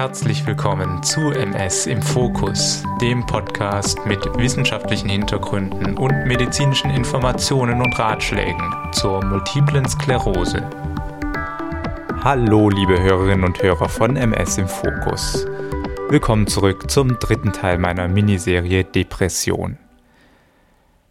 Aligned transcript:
Herzlich 0.00 0.46
willkommen 0.46 1.02
zu 1.02 1.30
MS 1.30 1.84
im 1.84 2.00
Fokus, 2.00 2.82
dem 3.02 3.26
Podcast 3.26 3.98
mit 4.06 4.24
wissenschaftlichen 4.38 5.10
Hintergründen 5.10 5.98
und 5.98 6.24
medizinischen 6.24 6.90
Informationen 6.90 7.82
und 7.82 7.98
Ratschlägen 7.98 8.72
zur 8.92 9.22
multiplen 9.22 9.86
Sklerose. 9.86 10.66
Hallo, 12.24 12.70
liebe 12.70 12.98
Hörerinnen 12.98 13.44
und 13.44 13.62
Hörer 13.62 13.90
von 13.90 14.16
MS 14.16 14.56
im 14.56 14.68
Fokus. 14.68 15.44
Willkommen 16.08 16.46
zurück 16.46 16.90
zum 16.90 17.18
dritten 17.18 17.52
Teil 17.52 17.76
meiner 17.76 18.08
Miniserie 18.08 18.84
Depression. 18.84 19.76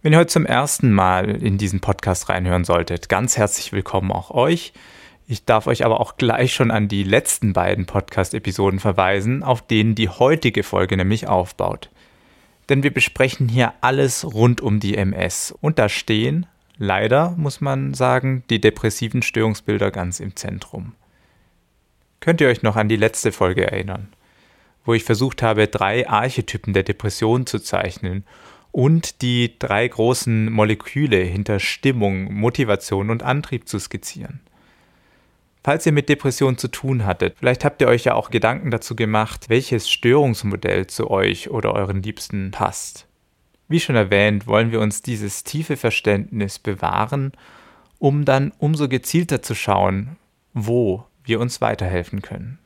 Wenn 0.01 0.13
ihr 0.13 0.17
heute 0.17 0.33
zum 0.33 0.47
ersten 0.47 0.91
Mal 0.91 1.29
in 1.29 1.59
diesen 1.59 1.79
Podcast 1.79 2.27
reinhören 2.27 2.63
solltet, 2.63 3.07
ganz 3.07 3.37
herzlich 3.37 3.71
willkommen 3.71 4.11
auch 4.11 4.31
euch. 4.31 4.73
Ich 5.31 5.45
darf 5.45 5.67
euch 5.67 5.85
aber 5.85 5.99
auch 5.99 6.17
gleich 6.17 6.55
schon 6.55 6.71
an 6.71 6.87
die 6.87 7.03
letzten 7.03 7.53
beiden 7.53 7.85
Podcast-Episoden 7.85 8.79
verweisen, 8.79 9.43
auf 9.43 9.61
denen 9.61 9.93
die 9.93 10.09
heutige 10.09 10.63
Folge 10.63 10.97
nämlich 10.97 11.27
aufbaut. 11.27 11.91
Denn 12.67 12.81
wir 12.81 12.91
besprechen 12.91 13.47
hier 13.47 13.73
alles 13.81 14.25
rund 14.25 14.59
um 14.59 14.79
die 14.79 14.97
MS 14.97 15.53
und 15.61 15.77
da 15.77 15.87
stehen, 15.87 16.47
leider 16.79 17.35
muss 17.37 17.61
man 17.61 17.93
sagen, 17.93 18.43
die 18.49 18.59
depressiven 18.59 19.21
Störungsbilder 19.21 19.91
ganz 19.91 20.19
im 20.19 20.35
Zentrum. 20.35 20.93
Könnt 22.21 22.41
ihr 22.41 22.47
euch 22.47 22.63
noch 22.63 22.75
an 22.75 22.89
die 22.89 22.95
letzte 22.95 23.31
Folge 23.31 23.71
erinnern, 23.71 24.07
wo 24.83 24.95
ich 24.95 25.03
versucht 25.03 25.43
habe, 25.43 25.67
drei 25.67 26.09
Archetypen 26.09 26.73
der 26.73 26.81
Depression 26.81 27.45
zu 27.45 27.59
zeichnen 27.59 28.25
und 28.71 29.21
die 29.21 29.59
drei 29.59 29.87
großen 29.87 30.51
Moleküle 30.51 31.17
hinter 31.17 31.59
Stimmung, 31.59 32.33
Motivation 32.33 33.11
und 33.11 33.21
Antrieb 33.21 33.67
zu 33.67 33.77
skizzieren? 33.77 34.39
Falls 35.63 35.85
ihr 35.85 35.91
mit 35.91 36.07
Depressionen 36.07 36.57
zu 36.57 36.69
tun 36.69 37.05
hattet, 37.05 37.35
vielleicht 37.37 37.65
habt 37.65 37.81
ihr 37.81 37.87
euch 37.87 38.05
ja 38.05 38.13
auch 38.13 38.29
Gedanken 38.29 38.71
dazu 38.71 38.95
gemacht, 38.95 39.49
welches 39.49 39.89
Störungsmodell 39.89 40.87
zu 40.87 41.11
euch 41.11 41.49
oder 41.49 41.73
euren 41.73 42.01
Liebsten 42.01 42.51
passt. 42.51 43.07
Wie 43.67 43.79
schon 43.79 43.95
erwähnt, 43.95 44.47
wollen 44.47 44.71
wir 44.71 44.79
uns 44.79 45.01
dieses 45.01 45.43
tiefe 45.43 45.77
Verständnis 45.77 46.59
bewahren, 46.59 47.33
um 47.99 48.23
dann 48.23 48.53
umso 48.57 48.87
gezielter 48.87 49.41
zu 49.41 49.53
schauen, 49.53 50.15
wo 50.53 51.05
wir 51.23 51.39
uns 51.39 51.61
weiterhelfen 51.61 52.21
können. 52.21 52.57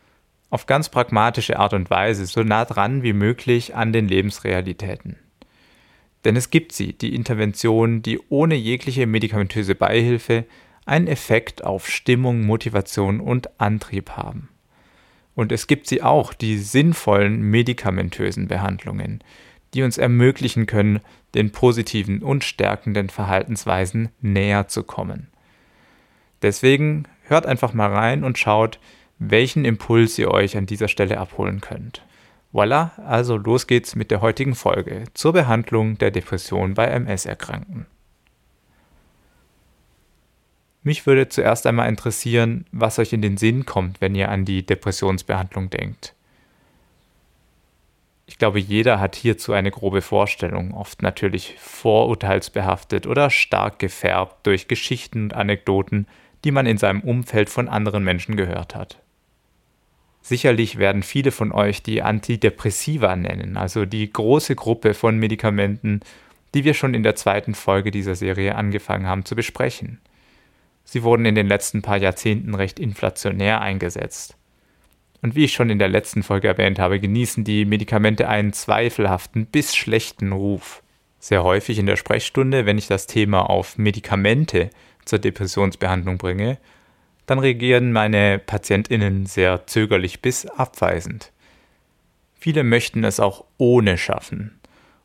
Auf 0.51 0.67
ganz 0.67 0.89
pragmatische 0.89 1.57
Art 1.57 1.73
und 1.73 1.89
Weise, 1.89 2.27
so 2.27 2.43
nah 2.43 2.63
dran 2.63 3.01
wie 3.01 3.13
möglich 3.13 3.75
an 3.75 3.91
den 3.91 4.07
Lebensrealitäten. 4.07 5.17
Denn 6.25 6.35
es 6.35 6.51
gibt 6.51 6.71
sie, 6.71 6.93
die 6.93 7.15
Interventionen, 7.15 8.01
die 8.01 8.19
ohne 8.29 8.55
jegliche 8.55 9.07
medikamentöse 9.07 9.75
Beihilfe 9.75 10.45
einen 10.85 11.07
Effekt 11.07 11.63
auf 11.63 11.87
Stimmung, 11.87 12.45
Motivation 12.45 13.19
und 13.19 13.59
Antrieb 13.59 14.11
haben. 14.11 14.49
Und 15.35 15.51
es 15.51 15.67
gibt 15.67 15.87
sie 15.87 16.01
auch, 16.01 16.33
die 16.33 16.57
sinnvollen 16.57 17.41
medikamentösen 17.41 18.47
Behandlungen, 18.47 19.23
die 19.73 19.83
uns 19.83 19.97
ermöglichen 19.97 20.67
können, 20.67 20.99
den 21.33 21.51
positiven 21.51 22.21
und 22.21 22.43
stärkenden 22.43 23.09
Verhaltensweisen 23.09 24.09
näher 24.21 24.67
zu 24.67 24.83
kommen. 24.83 25.27
Deswegen 26.41 27.05
hört 27.23 27.45
einfach 27.45 27.73
mal 27.73 27.91
rein 27.91 28.23
und 28.23 28.37
schaut, 28.37 28.79
welchen 29.17 29.65
Impuls 29.65 30.17
ihr 30.19 30.29
euch 30.29 30.57
an 30.57 30.65
dieser 30.65 30.87
Stelle 30.87 31.17
abholen 31.17 31.61
könnt. 31.61 32.05
Voila, 32.51 32.91
also 32.97 33.37
los 33.37 33.65
geht's 33.65 33.95
mit 33.95 34.11
der 34.11 34.21
heutigen 34.21 34.53
Folge 34.53 35.05
zur 35.15 35.33
Behandlung 35.33 35.97
der 35.97 36.11
Depression 36.11 36.75
bei 36.75 36.85
MS-Erkrankten. 36.85 37.87
Mich 40.83 41.05
würde 41.05 41.29
zuerst 41.29 41.65
einmal 41.65 41.87
interessieren, 41.87 42.65
was 42.71 42.99
euch 42.99 43.13
in 43.13 43.21
den 43.21 43.37
Sinn 43.37 43.65
kommt, 43.65 44.01
wenn 44.01 44.15
ihr 44.15 44.29
an 44.29 44.43
die 44.43 44.65
Depressionsbehandlung 44.65 45.69
denkt. 45.69 46.13
Ich 48.25 48.37
glaube, 48.37 48.59
jeder 48.59 48.99
hat 48.99 49.15
hierzu 49.15 49.53
eine 49.53 49.71
grobe 49.71 50.01
Vorstellung, 50.01 50.73
oft 50.73 51.01
natürlich 51.01 51.55
vorurteilsbehaftet 51.59 53.07
oder 53.07 53.29
stark 53.29 53.79
gefärbt 53.79 54.45
durch 54.45 54.67
Geschichten 54.67 55.23
und 55.23 55.33
Anekdoten, 55.33 56.07
die 56.43 56.51
man 56.51 56.65
in 56.65 56.77
seinem 56.77 57.01
Umfeld 57.01 57.49
von 57.49 57.69
anderen 57.69 58.03
Menschen 58.03 58.35
gehört 58.35 58.75
hat. 58.75 58.99
Sicherlich 60.21 60.77
werden 60.77 61.03
viele 61.03 61.31
von 61.31 61.51
euch 61.51 61.83
die 61.83 62.01
Antidepressiva 62.01 63.15
nennen, 63.15 63.57
also 63.57 63.85
die 63.85 64.11
große 64.11 64.55
Gruppe 64.55 64.93
von 64.93 65.17
Medikamenten, 65.17 65.99
die 66.53 66.63
wir 66.63 66.73
schon 66.73 66.93
in 66.93 67.03
der 67.03 67.15
zweiten 67.15 67.55
Folge 67.55 67.91
dieser 67.91 68.15
Serie 68.15 68.55
angefangen 68.55 69.05
haben 69.05 69.25
zu 69.25 69.35
besprechen. 69.35 69.99
Sie 70.93 71.01
wurden 71.01 71.25
in 71.25 71.33
den 71.33 71.47
letzten 71.47 71.81
paar 71.81 71.97
Jahrzehnten 71.97 72.53
recht 72.53 72.79
inflationär 72.79 73.61
eingesetzt. 73.61 74.37
Und 75.23 75.33
wie 75.33 75.45
ich 75.45 75.53
schon 75.53 75.71
in 75.71 75.79
der 75.79 75.87
letzten 75.87 76.21
Folge 76.21 76.47
erwähnt 76.47 76.77
habe, 76.77 76.99
genießen 76.99 77.43
die 77.43 77.65
Medikamente 77.65 78.29
einen 78.29 78.53
zweifelhaften 78.53 79.47
bis 79.47 79.75
schlechten 79.75 80.33
Ruf. 80.33 80.83
Sehr 81.17 81.43
häufig 81.43 81.79
in 81.79 81.87
der 81.87 81.95
Sprechstunde, 81.95 82.67
wenn 82.67 82.77
ich 82.77 82.85
das 82.85 83.07
Thema 83.07 83.49
auf 83.49 83.79
Medikamente 83.79 84.69
zur 85.03 85.17
Depressionsbehandlung 85.17 86.19
bringe, 86.19 86.59
dann 87.25 87.39
reagieren 87.39 87.91
meine 87.91 88.37
Patientinnen 88.37 89.25
sehr 89.25 89.65
zögerlich 89.65 90.21
bis 90.21 90.45
abweisend. 90.45 91.31
Viele 92.35 92.63
möchten 92.63 93.03
es 93.03 93.19
auch 93.19 93.45
ohne 93.57 93.97
schaffen 93.97 94.59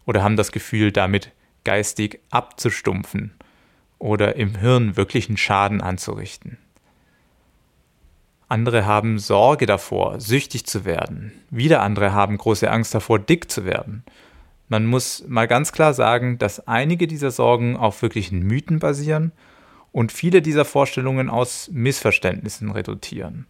oder 0.05 0.23
haben 0.23 0.37
das 0.37 0.53
Gefühl, 0.53 0.93
damit 0.93 1.33
geistig 1.65 2.21
abzustumpfen 2.29 3.38
oder 3.99 4.37
im 4.37 4.57
Hirn 4.57 4.97
wirklichen 4.97 5.37
Schaden 5.37 5.81
anzurichten. 5.81 6.59
Andere 8.49 8.87
haben 8.87 9.19
Sorge 9.19 9.67
davor, 9.67 10.21
süchtig 10.21 10.65
zu 10.67 10.85
werden. 10.85 11.33
Wieder 11.51 11.83
andere 11.83 12.13
haben 12.13 12.39
große 12.39 12.71
Angst 12.71 12.95
davor, 12.95 13.19
dick 13.19 13.51
zu 13.51 13.67
werden. 13.67 14.05
Man 14.69 14.87
muss 14.87 15.25
mal 15.29 15.47
ganz 15.47 15.73
klar 15.73 15.93
sagen, 15.93 16.39
dass 16.39 16.67
einige 16.67 17.07
dieser 17.07 17.31
Sorgen 17.31 17.77
auf 17.77 18.01
wirklichen 18.01 18.41
Mythen 18.41 18.79
basieren 18.79 19.33
und 19.93 20.13
viele 20.13 20.43
dieser 20.43 20.65
Vorstellungen 20.65 21.29
aus 21.29 21.69
Missverständnissen 21.73 22.71
resultieren. 22.71 23.47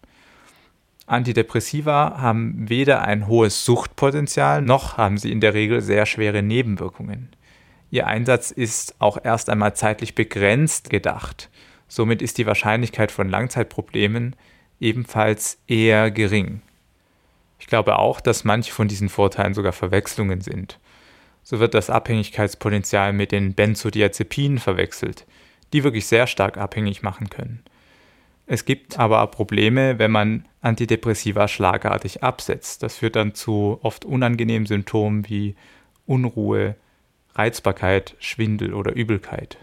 Antidepressiva 1.07 2.19
haben 2.19 2.69
weder 2.69 3.03
ein 3.03 3.27
hohes 3.27 3.65
Suchtpotenzial, 3.65 4.63
noch 4.63 4.97
haben 4.97 5.17
sie 5.17 5.33
in 5.33 5.41
der 5.41 5.55
Regel 5.55 5.81
sehr 5.81 6.07
schwere 6.07 6.43
Nebenwirkungen. 6.43 7.31
Ihr 7.91 8.07
Einsatz 8.07 8.51
ist 8.51 8.95
auch 8.99 9.19
erst 9.23 9.49
einmal 9.49 9.75
zeitlich 9.75 10.15
begrenzt 10.15 10.91
gedacht. 10.91 11.49
Somit 11.89 12.21
ist 12.21 12.39
die 12.39 12.47
Wahrscheinlichkeit 12.47 13.11
von 13.11 13.29
Langzeitproblemen 13.29 14.37
ebenfalls 14.79 15.59
eher 15.67 16.11
gering. 16.11 16.61
Ich 17.59 17.67
glaube 17.67 17.99
auch, 17.99 18.21
dass 18.21 18.45
manche 18.45 18.73
von 18.73 18.89
diesen 18.89 19.09
Vorteilen 19.09 19.55
sogar 19.55 19.73
Verwechslungen 19.73 20.41
sind. 20.41 20.79
So 21.43 21.61
wird 21.61 21.75
das 21.75 21.91
Abhängigkeitspotenzial 21.91 23.13
mit 23.13 23.33
den 23.33 23.55
Benzodiazepinen 23.55 24.59
verwechselt, 24.59 25.27
die 25.73 25.83
wirklich 25.83 26.07
sehr 26.07 26.27
stark 26.27 26.59
abhängig 26.59 27.03
machen 27.03 27.31
können. 27.31 27.63
Es 28.47 28.65
gibt 28.65 28.99
aber 28.99 29.27
Probleme, 29.27 29.99
wenn 29.99 30.11
man 30.11 30.47
Antidepressiva 30.61 31.49
schlagartig 31.49 32.23
absetzt. 32.23 32.83
Das 32.83 32.99
führt 32.99 33.17
dann 33.17 33.35
zu 33.35 33.79
oft 33.83 34.05
unangenehmen 34.05 34.67
Symptomen 34.67 35.29
wie 35.29 35.55
Unruhe, 36.07 36.77
Reizbarkeit, 37.39 38.17
Schwindel 38.19 38.75
oder 38.75 38.95
Übelkeit. 38.95 39.59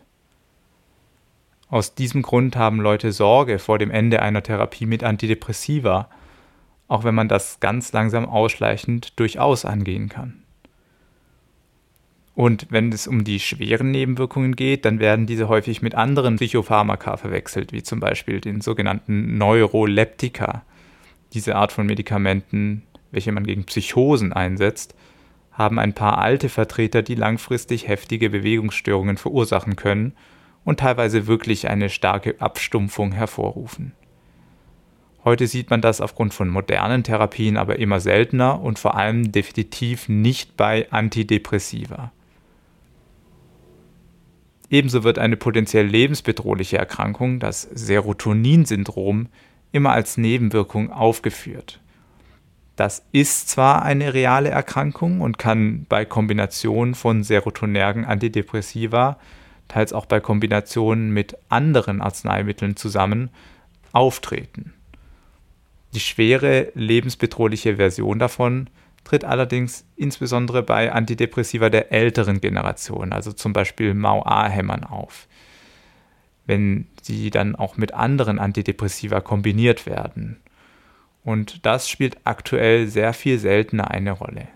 Aus 1.67 1.93
diesem 1.93 2.21
Grund 2.21 2.55
haben 2.55 2.79
Leute 2.79 3.11
Sorge 3.11 3.59
vor 3.59 3.77
dem 3.77 3.91
Ende 3.91 4.21
einer 4.21 4.41
Therapie 4.41 4.85
mit 4.85 5.03
Antidepressiva, 5.03 6.09
auch 6.87 7.03
wenn 7.03 7.15
man 7.15 7.27
das 7.27 7.59
ganz 7.59 7.91
langsam 7.91 8.25
ausschleichend 8.25 9.19
durchaus 9.19 9.65
angehen 9.65 10.07
kann. 10.07 10.41
Und 12.35 12.67
wenn 12.69 12.91
es 12.91 13.07
um 13.07 13.23
die 13.23 13.39
schweren 13.39 13.91
Nebenwirkungen 13.91 14.55
geht, 14.55 14.85
dann 14.85 14.99
werden 14.99 15.25
diese 15.25 15.47
häufig 15.47 15.81
mit 15.81 15.95
anderen 15.95 16.35
Psychopharmaka 16.35 17.17
verwechselt, 17.17 17.71
wie 17.71 17.81
zum 17.81 18.01
Beispiel 18.01 18.41
den 18.41 18.59
sogenannten 18.61 19.37
Neuroleptika. 19.37 20.63
Diese 21.33 21.55
Art 21.55 21.71
von 21.71 21.85
Medikamenten, 21.85 22.83
welche 23.11 23.31
man 23.31 23.45
gegen 23.45 23.63
Psychosen 23.63 24.33
einsetzt, 24.33 24.95
haben 25.55 25.79
ein 25.79 25.93
paar 25.93 26.17
alte 26.17 26.49
Vertreter, 26.49 27.01
die 27.01 27.15
langfristig 27.15 27.87
heftige 27.87 28.29
Bewegungsstörungen 28.29 29.17
verursachen 29.17 29.75
können 29.75 30.13
und 30.65 30.81
teilweise 30.81 31.27
wirklich 31.27 31.69
eine 31.69 31.89
starke 31.89 32.35
Abstumpfung 32.39 33.13
hervorrufen. 33.13 33.93
Heute 35.23 35.47
sieht 35.47 35.69
man 35.69 35.81
das 35.81 36.01
aufgrund 36.01 36.33
von 36.33 36.49
modernen 36.49 37.03
Therapien 37.03 37.57
aber 37.57 37.79
immer 37.79 37.99
seltener 37.99 38.61
und 38.61 38.77
vor 38.77 38.95
allem 38.95 39.31
definitiv 39.31 40.07
nicht 40.09 40.55
bei 40.57 40.91
Antidepressiva. 40.91 42.11
Ebenso 44.69 45.03
wird 45.03 45.17
eine 45.17 45.37
potenziell 45.37 45.85
lebensbedrohliche 45.85 46.77
Erkrankung, 46.77 47.39
das 47.39 47.61
Serotonin-Syndrom, 47.61 49.29
immer 49.71 49.93
als 49.93 50.17
Nebenwirkung 50.17 50.91
aufgeführt. 50.91 51.79
Das 52.75 53.05
ist 53.11 53.49
zwar 53.49 53.83
eine 53.83 54.13
reale 54.13 54.49
Erkrankung 54.49 55.21
und 55.21 55.37
kann 55.37 55.85
bei 55.87 56.03
Kombination 56.03 56.93
von 56.93 57.23
serotonergen 57.23 58.03
Antidepressiva, 58.03 59.17
teils 59.67 59.93
auch 59.93 60.05
bei 60.05 60.19
Kombinationen 60.19 61.09
mit 61.11 61.37
anderen 61.49 62.01
Arzneimitteln 62.01 62.75
zusammen, 62.75 63.29
auftreten. 63.93 64.73
Die 65.93 66.01
schwere, 66.01 66.71
lebensbedrohliche 66.75 67.77
Version 67.77 68.19
davon 68.19 68.69
tritt 69.05 69.23
allerdings 69.23 69.85
insbesondere 69.95 70.61
bei 70.61 70.91
Antidepressiva 70.91 71.69
der 71.69 71.93
älteren 71.93 72.41
Generation, 72.41 73.13
also 73.13 73.31
zum 73.31 73.53
Beispiel 73.53 73.93
MAO-A-Hämmern 73.93 74.83
auf, 74.83 75.27
wenn 76.45 76.87
sie 77.01 77.29
dann 77.29 77.55
auch 77.55 77.77
mit 77.77 77.93
anderen 77.93 78.39
Antidepressiva 78.39 79.21
kombiniert 79.21 79.85
werden. 79.85 80.41
Und 81.25 81.65
das 81.65 81.89
spielt 81.89 82.17
aktuell 82.23 82.87
sehr 82.87 83.11
viel 83.11 83.39
seltener 83.39 83.89
eine 83.89 84.11
Rolle. 84.11 84.47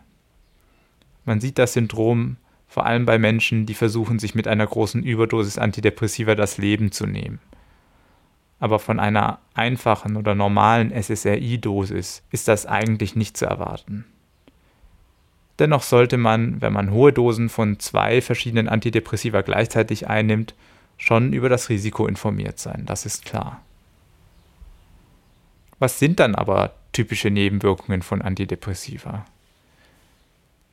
Man 1.26 1.42
sieht 1.42 1.58
das 1.58 1.74
Syndrom 1.74 2.38
vor 2.68 2.86
allem 2.86 3.08
bei 3.08 3.18
Menschen, 3.18 3.66
die 3.66 3.74
versuchen, 3.74 4.20
sich 4.20 4.36
mit 4.36 4.48
einer 4.48 4.68
großen 4.68 5.02
Überdosis 5.02 5.58
Antidepressiva 5.58 6.36
das 6.36 6.60
Leben 6.60 6.92
zu 6.92 7.08
nehmen. 7.08 7.40
Aber 8.60 8.78
von 8.78 9.00
einer 9.00 9.40
einfachen 9.56 10.16
oder 10.16 10.36
normalen 10.36 10.92
SSRI-Dosis 10.92 12.22
ist 12.30 12.48
das 12.48 12.68
eigentlich 12.68 13.16
nicht 13.16 13.36
zu 13.36 13.48
erwarten. 13.48 14.06
Dennoch 15.58 15.82
sollte 15.82 16.18
man, 16.18 16.62
wenn 16.62 16.72
man 16.72 16.92
hohe 16.92 17.12
Dosen 17.12 17.50
von 17.50 17.80
zwei 17.80 18.22
verschiedenen 18.22 18.70
Antidepressiva 18.70 19.42
gleichzeitig 19.42 20.08
einnimmt, 20.08 20.54
schon 20.98 21.34
über 21.34 21.50
das 21.50 21.70
Risiko 21.70 22.06
informiert 22.06 22.60
sein, 22.60 22.84
das 22.86 23.08
ist 23.08 23.26
klar. 23.26 23.62
Was 25.80 26.00
sind 26.00 26.20
dann 26.20 26.36
aber 26.36 26.74
typische 26.92 27.32
Nebenwirkungen 27.32 28.02
von 28.02 28.22
Antidepressiva? 28.22 29.26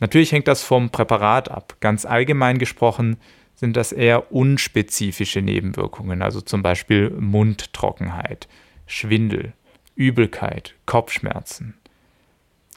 Natürlich 0.01 0.33
hängt 0.33 0.49
das 0.49 0.63
vom 0.63 0.91
Präparat 0.91 1.51
ab. 1.51 1.77
Ganz 1.81 2.05
allgemein 2.05 2.59
gesprochen 2.59 3.17
sind 3.55 3.77
das 3.77 3.93
eher 3.93 4.31
unspezifische 4.33 5.41
Nebenwirkungen, 5.41 6.21
also 6.21 6.43
zum 6.43 6.63
Beispiel 6.63 7.11
Mundtrockenheit, 7.11 8.49
Schwindel, 8.87 9.55
Übelkeit, 9.95 10.75
Kopfschmerzen. 10.85 11.75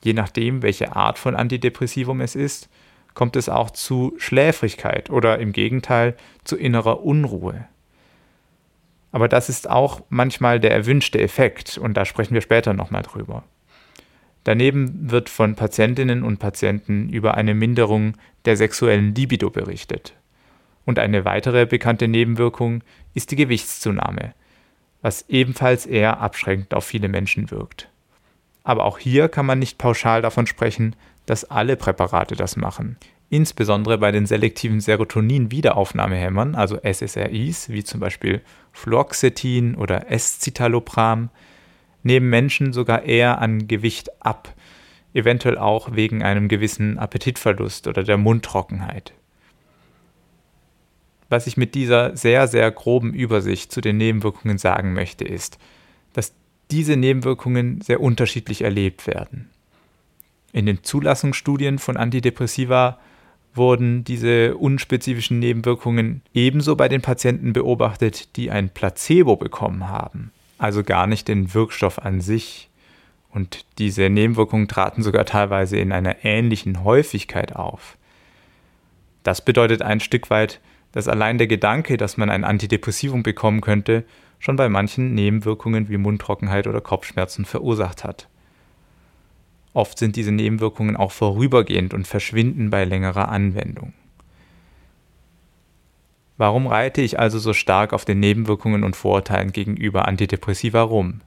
Je 0.01 0.13
nachdem, 0.13 0.61
welche 0.61 0.95
Art 0.95 1.19
von 1.19 1.35
Antidepressivum 1.35 2.21
es 2.21 2.35
ist, 2.35 2.69
kommt 3.13 3.35
es 3.35 3.49
auch 3.49 3.71
zu 3.71 4.13
Schläfrigkeit 4.17 5.09
oder 5.09 5.39
im 5.39 5.51
Gegenteil 5.51 6.15
zu 6.45 6.55
innerer 6.55 7.03
Unruhe. 7.03 7.67
Aber 9.11 9.27
das 9.27 9.50
ist 9.50 9.69
auch 9.69 10.01
manchmal 10.09 10.59
der 10.59 10.71
erwünschte 10.71 11.19
Effekt 11.19 11.77
und 11.77 11.95
da 11.95 12.06
sprechen 12.06 12.33
wir 12.33 12.41
später 12.41 12.73
nochmal 12.73 13.01
drüber. 13.01 13.44
Daneben 14.44 15.11
wird 15.11 15.29
von 15.29 15.56
Patientinnen 15.56 16.23
und 16.23 16.39
Patienten 16.39 17.09
über 17.09 17.35
eine 17.35 17.53
Minderung 17.53 18.13
der 18.45 18.56
sexuellen 18.56 19.13
Libido 19.13 19.50
berichtet. 19.50 20.13
Und 20.85 20.97
eine 20.97 21.25
weitere 21.25 21.65
bekannte 21.65 22.07
Nebenwirkung 22.07 22.83
ist 23.13 23.31
die 23.31 23.35
Gewichtszunahme, 23.35 24.33
was 25.01 25.25
ebenfalls 25.29 25.85
eher 25.85 26.19
abschränkend 26.19 26.73
auf 26.73 26.85
viele 26.85 27.09
Menschen 27.09 27.51
wirkt. 27.51 27.89
Aber 28.63 28.85
auch 28.85 28.97
hier 28.97 29.29
kann 29.29 29.45
man 29.45 29.59
nicht 29.59 29.77
pauschal 29.77 30.21
davon 30.21 30.47
sprechen, 30.47 30.95
dass 31.25 31.45
alle 31.45 31.75
Präparate 31.75 32.35
das 32.35 32.56
machen. 32.56 32.97
Insbesondere 33.31 33.99
bei 33.99 34.11
den 34.11 34.25
selektiven 34.25 34.81
Serotonin-Wiederaufnahmehämmern, 34.81 36.55
also 36.55 36.77
SSRIs, 36.81 37.69
wie 37.69 37.83
zum 37.83 37.99
Beispiel 37.99 38.41
Fluoxetin 38.71 39.75
oder 39.75 40.11
Escitalopram, 40.11 41.29
nehmen 42.01 42.29
Menschen 42.29 42.73
sogar 42.73 43.03
eher 43.03 43.39
an 43.39 43.67
Gewicht 43.67 44.09
ab, 44.23 44.55
eventuell 45.13 45.59
auch 45.59 45.95
wegen 45.95 46.23
einem 46.23 46.47
gewissen 46.47 46.97
Appetitverlust 46.97 47.87
oder 47.87 48.03
der 48.03 48.17
Mundtrockenheit. 48.17 49.13
Was 51.29 51.45
ich 51.45 51.57
mit 51.57 51.75
dieser 51.75 52.17
sehr, 52.17 52.47
sehr 52.47 52.71
groben 52.71 53.13
Übersicht 53.13 53.71
zu 53.71 53.81
den 53.81 53.97
Nebenwirkungen 53.97 54.57
sagen 54.57 54.93
möchte, 54.93 55.23
ist, 55.23 55.59
dass 56.13 56.33
diese 56.71 56.97
Nebenwirkungen 56.97 57.81
sehr 57.81 58.01
unterschiedlich 58.01 58.63
erlebt 58.63 59.05
werden. 59.05 59.49
In 60.51 60.65
den 60.65 60.83
Zulassungsstudien 60.83 61.77
von 61.77 61.97
Antidepressiva 61.97 62.97
wurden 63.53 64.03
diese 64.03 64.55
unspezifischen 64.57 65.39
Nebenwirkungen 65.39 66.21
ebenso 66.33 66.75
bei 66.75 66.87
den 66.87 67.01
Patienten 67.01 67.53
beobachtet, 67.53 68.35
die 68.35 68.51
ein 68.51 68.69
Placebo 68.69 69.35
bekommen 69.35 69.89
haben 69.89 70.31
also 70.59 70.83
gar 70.83 71.07
nicht 71.07 71.27
den 71.27 71.53
Wirkstoff 71.53 71.99
an 71.99 72.21
sich. 72.21 72.69
Und 73.31 73.65
diese 73.77 74.09
Nebenwirkungen 74.09 74.67
traten 74.67 75.01
sogar 75.01 75.25
teilweise 75.25 75.77
in 75.77 75.91
einer 75.91 76.23
ähnlichen 76.23 76.83
Häufigkeit 76.83 77.55
auf. 77.55 77.97
Das 79.23 79.43
bedeutet 79.43 79.81
ein 79.81 79.99
Stück 79.99 80.29
weit, 80.29 80.59
dass 80.91 81.07
allein 81.07 81.37
der 81.37 81.47
Gedanke, 81.47 81.97
dass 81.97 82.17
man 82.17 82.29
ein 82.29 82.43
Antidepressivum 82.43 83.23
bekommen 83.23 83.61
könnte, 83.61 84.03
schon 84.39 84.55
bei 84.55 84.69
manchen 84.69 85.13
Nebenwirkungen 85.13 85.89
wie 85.89 85.97
Mundtrockenheit 85.97 86.67
oder 86.67 86.81
Kopfschmerzen 86.81 87.45
verursacht 87.45 88.03
hat. 88.03 88.27
Oft 89.74 90.00
sind 90.00 90.16
diese 90.16 90.31
Nebenwirkungen 90.31 90.95
auch 90.95 91.12
vorübergehend 91.12 91.94
und 91.94 92.07
verschwinden 92.07 92.69
bei 92.69 92.86
längerer 92.86 93.30
Anwendung. 93.30 93.94
Warum 96.38 96.68
reite 96.68 97.01
ich 97.01 97.19
also 97.19 97.38
so 97.38 97.54
stark 97.54 97.92
auf 97.92 98.06
den 98.06 98.19
Nebenwirkungen 98.19 98.83
und 98.83 98.95
Vorurteilen 98.95 99.51
gegenüber 99.51 100.07
Antidepressiva 100.07 100.81
rum? 100.81 101.21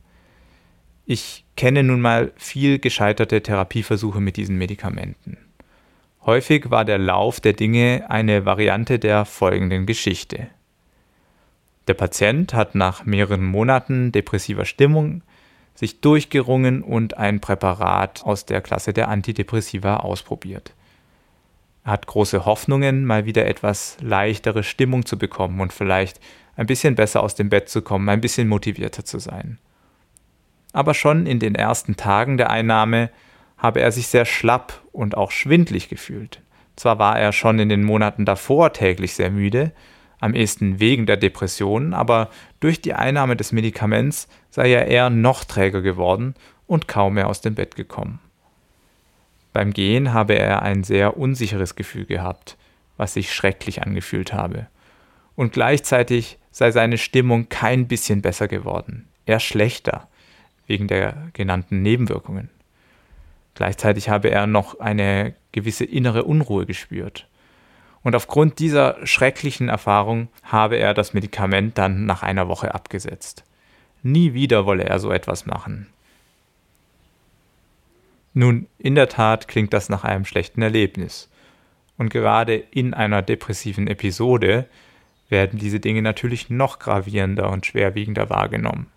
Ich 1.05 1.45
kenne 1.57 1.83
nun 1.83 2.01
mal 2.01 2.33
viel 2.37 2.79
gescheiterte 2.79 3.43
Therapieversuche 3.43 4.21
mit 4.21 4.37
diesen 4.37 4.57
Medikamenten. 4.57 5.37
Häufig 6.25 6.71
war 6.71 6.85
der 6.85 6.99
Lauf 6.99 7.41
der 7.41 7.53
Dinge 7.53 8.07
eine 8.09 8.47
Variante 8.47 8.99
der 8.99 9.25
folgenden 9.25 9.87
Geschichte. 9.87 10.49
Der 11.89 11.95
Patient 11.95 12.55
hat 12.55 12.75
nach 12.75 13.05
mehreren 13.05 13.45
Monaten 13.45 14.13
depressiver 14.13 14.65
Stimmung 14.65 15.23
sich 15.75 16.01
durchgerungen 16.01 16.83
und 16.83 17.17
ein 17.17 17.41
Präparat 17.41 18.23
aus 18.25 18.47
der 18.47 18.61
Klasse 18.61 18.93
der 18.93 19.09
Antidepressiva 19.09 19.97
ausprobiert. 19.97 20.75
Er 21.85 21.93
hat 21.93 22.07
große 22.07 22.45
Hoffnungen, 22.45 23.05
mal 23.05 23.25
wieder 23.25 23.47
etwas 23.47 23.97
leichtere 24.01 24.63
Stimmung 24.63 25.05
zu 25.05 25.19
bekommen 25.19 25.61
und 25.61 25.73
vielleicht 25.73 26.21
ein 26.57 26.67
bisschen 26.67 26.95
besser 26.95 27.23
aus 27.23 27.35
dem 27.35 27.49
Bett 27.49 27.69
zu 27.69 27.83
kommen, 27.83 28.09
ein 28.09 28.21
bisschen 28.21 28.49
motivierter 28.49 29.05
zu 29.05 29.19
sein. 29.19 29.59
Aber 30.73 30.95
schon 30.95 31.27
in 31.27 31.39
den 31.39 31.55
ersten 31.55 31.97
Tagen 31.97 32.37
der 32.37 32.51
Einnahme 32.51 33.11
habe 33.59 33.81
er 33.81 33.93
sich 33.93 34.09
sehr 34.09 34.25
schlapp 34.25 34.81
und 34.93 35.17
auch 35.17 35.31
schwindlig 35.31 35.89
gefühlt. 35.89 36.41
Zwar 36.77 36.99
war 36.99 37.19
er 37.19 37.33
schon 37.33 37.59
in 37.59 37.69
den 37.69 37.85
Monaten 37.85 38.25
davor 38.25 38.73
täglich 38.73 39.15
sehr 39.15 39.31
müde, 39.31 39.73
am 40.23 40.35
ehesten 40.35 40.79
wegen 40.79 41.05
der 41.05 41.17
Depression, 41.17 41.95
aber 41.95 42.31
durch 42.61 42.81
die 42.81 42.95
Einnahme 42.95 43.35
des 43.35 43.51
Medikaments 43.51 44.29
sei 44.51 44.73
er 44.73 44.87
eher 44.87 45.11
noch 45.11 45.43
träger 45.43 45.83
geworden 45.83 46.35
und 46.69 46.87
kaum 46.87 47.15
mehr 47.15 47.29
aus 47.29 47.41
dem 47.41 47.57
Bett 47.57 47.75
gekommen. 47.75 48.21
Beim 49.53 49.73
Gehen 49.73 50.15
habe 50.15 50.35
er 50.35 50.63
ein 50.63 50.85
sehr 50.85 51.17
unsicheres 51.17 51.75
Gefühl 51.75 52.07
gehabt, 52.07 52.57
was 52.97 53.15
sich 53.15 53.35
schrecklich 53.35 53.83
angefühlt 53.83 54.33
habe. 54.33 54.69
Und 55.35 55.53
gleichzeitig 55.53 56.39
sei 56.53 56.71
seine 56.71 56.99
Stimmung 56.99 57.49
kein 57.49 57.89
bisschen 57.89 58.23
besser 58.23 58.47
geworden, 58.47 59.09
eher 59.27 59.41
schlechter, 59.41 60.09
wegen 60.69 60.87
der 60.87 61.31
genannten 61.33 61.83
Nebenwirkungen. 61.83 62.49
Gleichzeitig 63.57 64.09
habe 64.09 64.31
er 64.31 64.47
noch 64.47 64.79
eine 64.79 65.35
gewisse 65.51 65.85
innere 65.85 66.23
Unruhe 66.23 66.65
gespürt. 66.65 67.27
Und 68.03 68.17
aufgrund 68.17 68.59
dieser 68.59 69.07
schrecklichen 69.07 69.69
Erfahrung 69.69 70.29
habe 70.43 70.77
er 70.77 70.95
das 70.95 71.15
Medikament 71.15 71.79
dann 71.79 72.05
nach 72.05 72.23
einer 72.23 72.49
Woche 72.49 72.75
abgesetzt. 72.75 73.45
Nie 74.03 74.35
wieder 74.35 74.67
wolle 74.67 74.85
er 74.85 74.99
so 74.99 75.13
etwas 75.13 75.47
machen. 75.47 75.87
Nun, 78.35 78.67
in 78.79 78.95
der 78.95 79.09
Tat 79.09 79.47
klingt 79.47 79.73
das 79.73 79.89
nach 79.89 80.05
einem 80.05 80.25
schlechten 80.25 80.63
Erlebnis. 80.63 81.29
Und 81.99 82.09
gerade 82.09 82.57
in 82.57 82.95
einer 82.95 83.23
depressiven 83.23 83.87
Episode 83.87 84.67
werden 85.29 85.59
diese 85.59 85.81
Dinge 85.81 86.03
natürlich 86.03 86.51
noch 86.51 86.79
gravierender 86.79 87.51
und 87.51 87.67
schwerwiegender 87.67 88.31
wahrgenommen. 88.31 88.89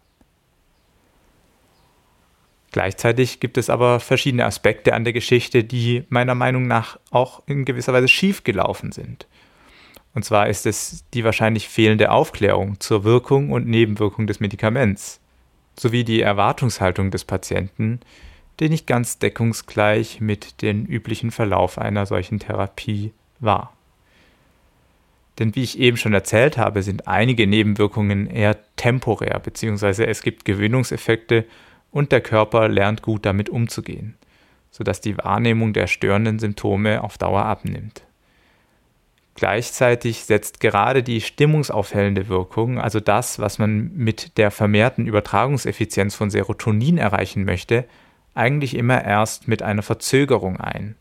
Gleichzeitig 2.75 3.39
gibt 3.39 3.58
es 3.58 3.70
aber 3.70 4.01
verschiedene 4.01 4.44
Aspekte 4.44 4.96
an 4.96 5.05
der 5.05 5.13
Geschichte, 5.13 5.63
die 5.63 6.03
meiner 6.10 6.36
Meinung 6.36 6.67
nach 6.67 7.00
auch 7.10 7.41
in 7.46 7.63
gewisser 7.63 7.94
Weise 7.94 8.10
schiefgelaufen 8.10 8.91
sind. 8.91 9.27
Und 10.13 10.25
zwar 10.25 10.50
ist 10.50 10.65
es 10.65 11.05
die 11.13 11.24
wahrscheinlich 11.24 11.70
fehlende 11.70 12.12
Aufklärung 12.12 12.77
zur 12.82 13.05
Wirkung 13.05 13.51
und 13.51 13.65
Nebenwirkung 13.65 14.27
des 14.27 14.41
Medikaments, 14.41 15.22
sowie 15.79 16.03
die 16.03 16.20
Erwartungshaltung 16.20 17.12
des 17.12 17.24
Patienten, 17.24 18.01
der 18.60 18.67
nicht 18.67 18.88
ganz 18.88 19.20
deckungsgleich 19.20 20.20
mit 20.20 20.62
dem 20.62 20.84
üblichen 20.84 21.32
Verlauf 21.32 21.77
einer 21.77 22.05
solchen 22.05 22.39
Therapie 22.39 23.13
war. 23.39 23.72
Denn 25.39 25.55
wie 25.55 25.63
ich 25.63 25.79
eben 25.79 25.96
schon 25.96 26.13
erzählt 26.13 26.58
habe, 26.58 26.84
sind 26.84 27.08
einige 27.08 27.48
Nebenwirkungen 27.48 28.27
eher 28.27 28.58
temporär, 28.75 29.39
beziehungsweise 29.39 30.05
es 30.08 30.24
gibt 30.24 30.44
Gewöhnungseffekte 30.44 31.46
und 31.96 32.12
der 32.12 32.20
Körper 32.20 32.68
lernt 32.68 33.02
gut 33.02 33.25
damit 33.25 33.48
umzugehen, 33.50 34.16
sodass 34.70 35.00
die 35.00 35.18
Wahrnehmung 35.18 35.72
der 35.72 35.88
störenden 35.88 36.40
Symptome 36.40 37.02
auf 37.02 37.18
Dauer 37.18 37.46
abnimmt. 37.46 38.02
Gleichzeitig 39.36 40.25
setzt 40.25 40.60
gerade 40.60 41.04
die 41.04 41.22
stimmungsaufhellende 41.22 42.28
Wirkung, 42.28 42.80
also 42.80 43.00
das, 43.00 43.40
was 43.40 43.60
man 43.60 43.96
mit 43.96 44.38
der 44.38 44.52
vermehrten 44.52 45.08
Übertragungseffizienz 45.08 46.16
von 46.16 46.30
Serotonin 46.30 46.98
erreichen 46.98 47.46
möchte, 47.46 47.86
eigentlich 48.34 48.75
immer 48.75 49.02
erst 49.02 49.48
mit 49.48 49.62
einer 49.62 49.82
Verzögerung 49.82 50.58
ein. 50.60 50.96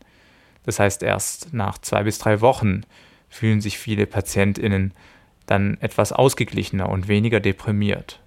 Das 0.63 0.79
heißt, 0.79 1.03
erst 1.03 1.53
nach 1.53 1.77
zwei 1.77 2.03
bis 2.03 2.19
drei 2.19 2.39
Wochen 2.39 2.83
fühlen 3.27 3.59
sich 3.59 3.77
viele 3.77 4.05
Patientinnen 4.05 4.93
dann 5.45 5.77
etwas 5.81 6.13
ausgeglichener 6.13 6.87
und 6.87 7.09
weniger 7.09 7.41
deprimiert. 7.41 8.21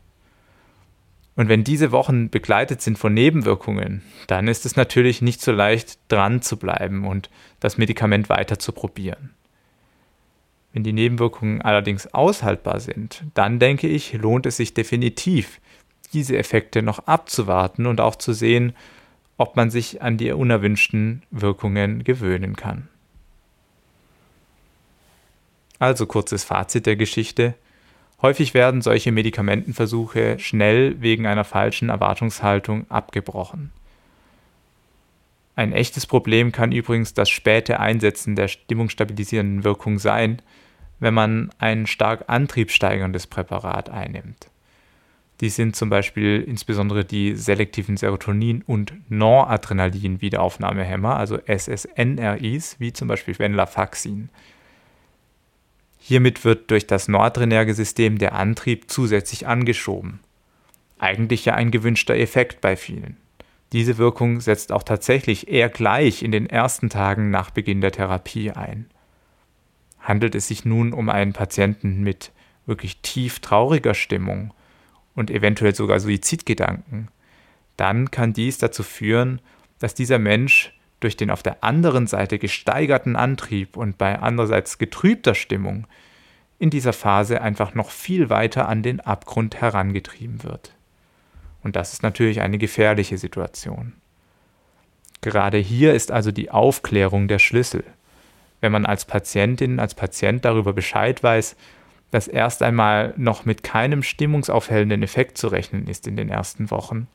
Und 1.39 1.49
wenn 1.49 1.63
diese 1.63 1.93
Wochen 1.93 2.31
begleitet 2.31 2.83
sind 2.83 2.99
von 2.99 3.15
Nebenwirkungen, 3.15 4.03
dann 4.27 4.49
ist 4.49 4.67
es 4.67 4.75
natürlich 4.75 5.23
nicht 5.23 5.41
so 5.41 5.53
leicht, 5.53 6.01
dran 6.09 6.43
zu 6.43 6.57
bleiben 6.57 7.07
und 7.07 7.31
das 7.61 7.79
Medikament 7.79 8.29
weiter 8.29 8.59
zu 8.59 8.73
probieren. 8.73 9.31
Wenn 10.73 10.83
die 10.83 10.93
Nebenwirkungen 10.93 11.63
allerdings 11.63 12.13
aushaltbar 12.13 12.81
sind, 12.81 13.23
dann 13.35 13.61
denke 13.61 13.87
ich, 13.87 14.15
lohnt 14.15 14.47
es 14.47 14.57
sich 14.57 14.75
definitiv, 14.75 15.61
diese 16.13 16.37
Effekte 16.37 16.83
noch 16.83 17.07
abzuwarten 17.07 17.87
und 17.87 18.01
auch 18.01 18.17
zu 18.17 18.33
sehen, 18.33 18.73
ob 19.37 19.55
man 19.55 19.71
sich 19.71 20.03
an 20.03 20.17
die 20.17 20.33
unerwünschten 20.33 21.23
Wirkungen 21.31 22.03
gewöhnen 22.03 22.57
kann. 22.57 22.89
Also 25.79 26.05
kurzes 26.07 26.43
Fazit 26.43 26.87
der 26.87 26.97
Geschichte. 26.97 27.55
Häufig 28.21 28.53
werden 28.53 28.83
solche 28.83 29.13
Medikamentenversuche 29.13 30.41
schnell 30.41 31.01
wegen 31.01 31.27
einer 31.27 31.45
falschen 31.45 31.89
Erwartungshaltung 31.89 32.91
abgebrochen. 32.91 33.73
Ein 35.55 35.73
echtes 35.73 36.07
Problem 36.07 36.53
kann 36.53 36.73
übrigens 36.73 37.15
das 37.15 37.31
späte 37.31 37.81
Einsetzen 37.81 38.37
der 38.37 38.49
stimmungsstabilisierenden 38.49 39.65
Wirkung 39.65 39.99
sein, 39.99 40.43
wenn 41.01 41.15
man 41.15 41.51
ein 41.59 41.87
stark 41.87 42.25
antriebssteigerndes 42.27 43.29
Präparat 43.29 43.89
einnimmt. 43.89 44.51
Dies 45.41 45.55
sind 45.55 45.77
zum 45.77 45.89
Beispiel 45.89 46.45
insbesondere 46.47 47.05
die 47.05 47.37
selektiven 47.37 47.97
Serotonin- 47.97 48.65
und 48.67 48.93
Noradrenalin-Wiederaufnahmehämmer, 49.09 51.17
also 51.17 51.39
SSNRIs, 51.47 52.81
wie 52.81 52.93
zum 52.93 53.07
Beispiel 53.07 53.39
Venlafaxin. 53.39 54.31
Hiermit 56.09 56.43
wird 56.43 56.71
durch 56.71 56.87
das 56.87 57.07
noradrenerge 57.07 57.75
System 57.75 58.17
der 58.17 58.33
Antrieb 58.33 58.91
zusätzlich 58.91 59.47
angeschoben. 59.47 60.21
Eigentlich 60.99 61.45
ja 61.45 61.53
ein 61.53 61.71
gewünschter 61.71 62.17
Effekt 62.17 62.63
bei 62.63 62.77
vielen. 62.77 63.19
Diese 63.73 63.99
Wirkung 63.99 64.41
setzt 64.41 64.73
auch 64.73 64.83
tatsächlich 64.83 65.49
eher 65.49 65.69
gleich 65.69 66.23
in 66.23 66.33
den 66.33 66.49
ersten 66.49 66.89
Tagen 66.89 67.29
nach 67.29 67.51
Beginn 67.51 67.83
der 67.83 67.93
Therapie 67.93 68.53
ein. 68.53 68.87
Handelt 70.01 70.35
es 70.35 70.49
sich 70.49 70.65
nun 70.65 70.95
um 70.95 71.11
einen 71.11 71.35
Patienten 71.35 72.01
mit 72.01 72.33
wirklich 72.65 73.03
tief 73.03 73.41
trauriger 73.41 73.93
Stimmung 73.93 74.55
und 75.15 75.31
eventuell 75.31 75.75
sogar 75.75 76.01
Suizidgedanken, 76.01 77.09
dann 77.77 78.11
kann 78.11 78.33
dies 78.33 78.57
dazu 78.57 78.83
führen, 78.83 79.43
dass 79.79 79.93
dieser 79.93 80.19
Mensch 80.19 80.73
durch 81.01 81.17
den 81.17 81.31
auf 81.31 81.43
der 81.43 81.63
anderen 81.63 82.07
Seite 82.07 82.39
gesteigerten 82.39 83.17
Antrieb 83.17 83.77
und 83.77 83.99
bei 83.99 84.19
andererseits 84.19 84.79
getrübter 84.79 85.35
Stimmung 85.35 85.87
in 86.59 86.71
dieser 86.71 86.93
Phase 86.93 87.41
einfach 87.41 87.75
noch 87.75 87.91
viel 87.91 88.31
weiter 88.31 88.69
an 88.69 88.83
den 88.83 89.01
Abgrund 89.01 89.61
herangetrieben 89.61 90.43
wird. 90.43 90.75
Und 91.63 91.77
das 91.77 91.93
ist 91.93 92.03
natürlich 92.03 92.41
eine 92.41 92.59
gefährliche 92.59 93.19
Situation. 93.19 93.93
Gerade 95.21 95.59
hier 95.59 95.95
ist 95.95 96.11
also 96.11 96.33
die 96.33 96.51
Aufklärung 96.51 97.29
der 97.29 97.39
Schlüssel. 97.39 97.85
Wenn 98.61 98.73
man 98.73 98.87
als 98.87 99.05
Patientin, 99.05 99.79
als 99.79 99.95
Patient 99.95 100.45
darüber 100.45 100.73
Bescheid 100.73 101.23
weiß, 101.23 101.57
dass 102.11 102.27
erst 102.27 102.63
einmal 102.63 103.15
noch 103.17 103.45
mit 103.45 103.63
keinem 103.63 104.03
stimmungsaufhellenden 104.03 105.03
Effekt 105.03 105.39
zu 105.39 105.49
rechnen 105.49 105.87
ist 105.87 106.07
in 106.07 106.17
den 106.17 106.29
ersten 106.29 106.71
Wochen 106.71 107.07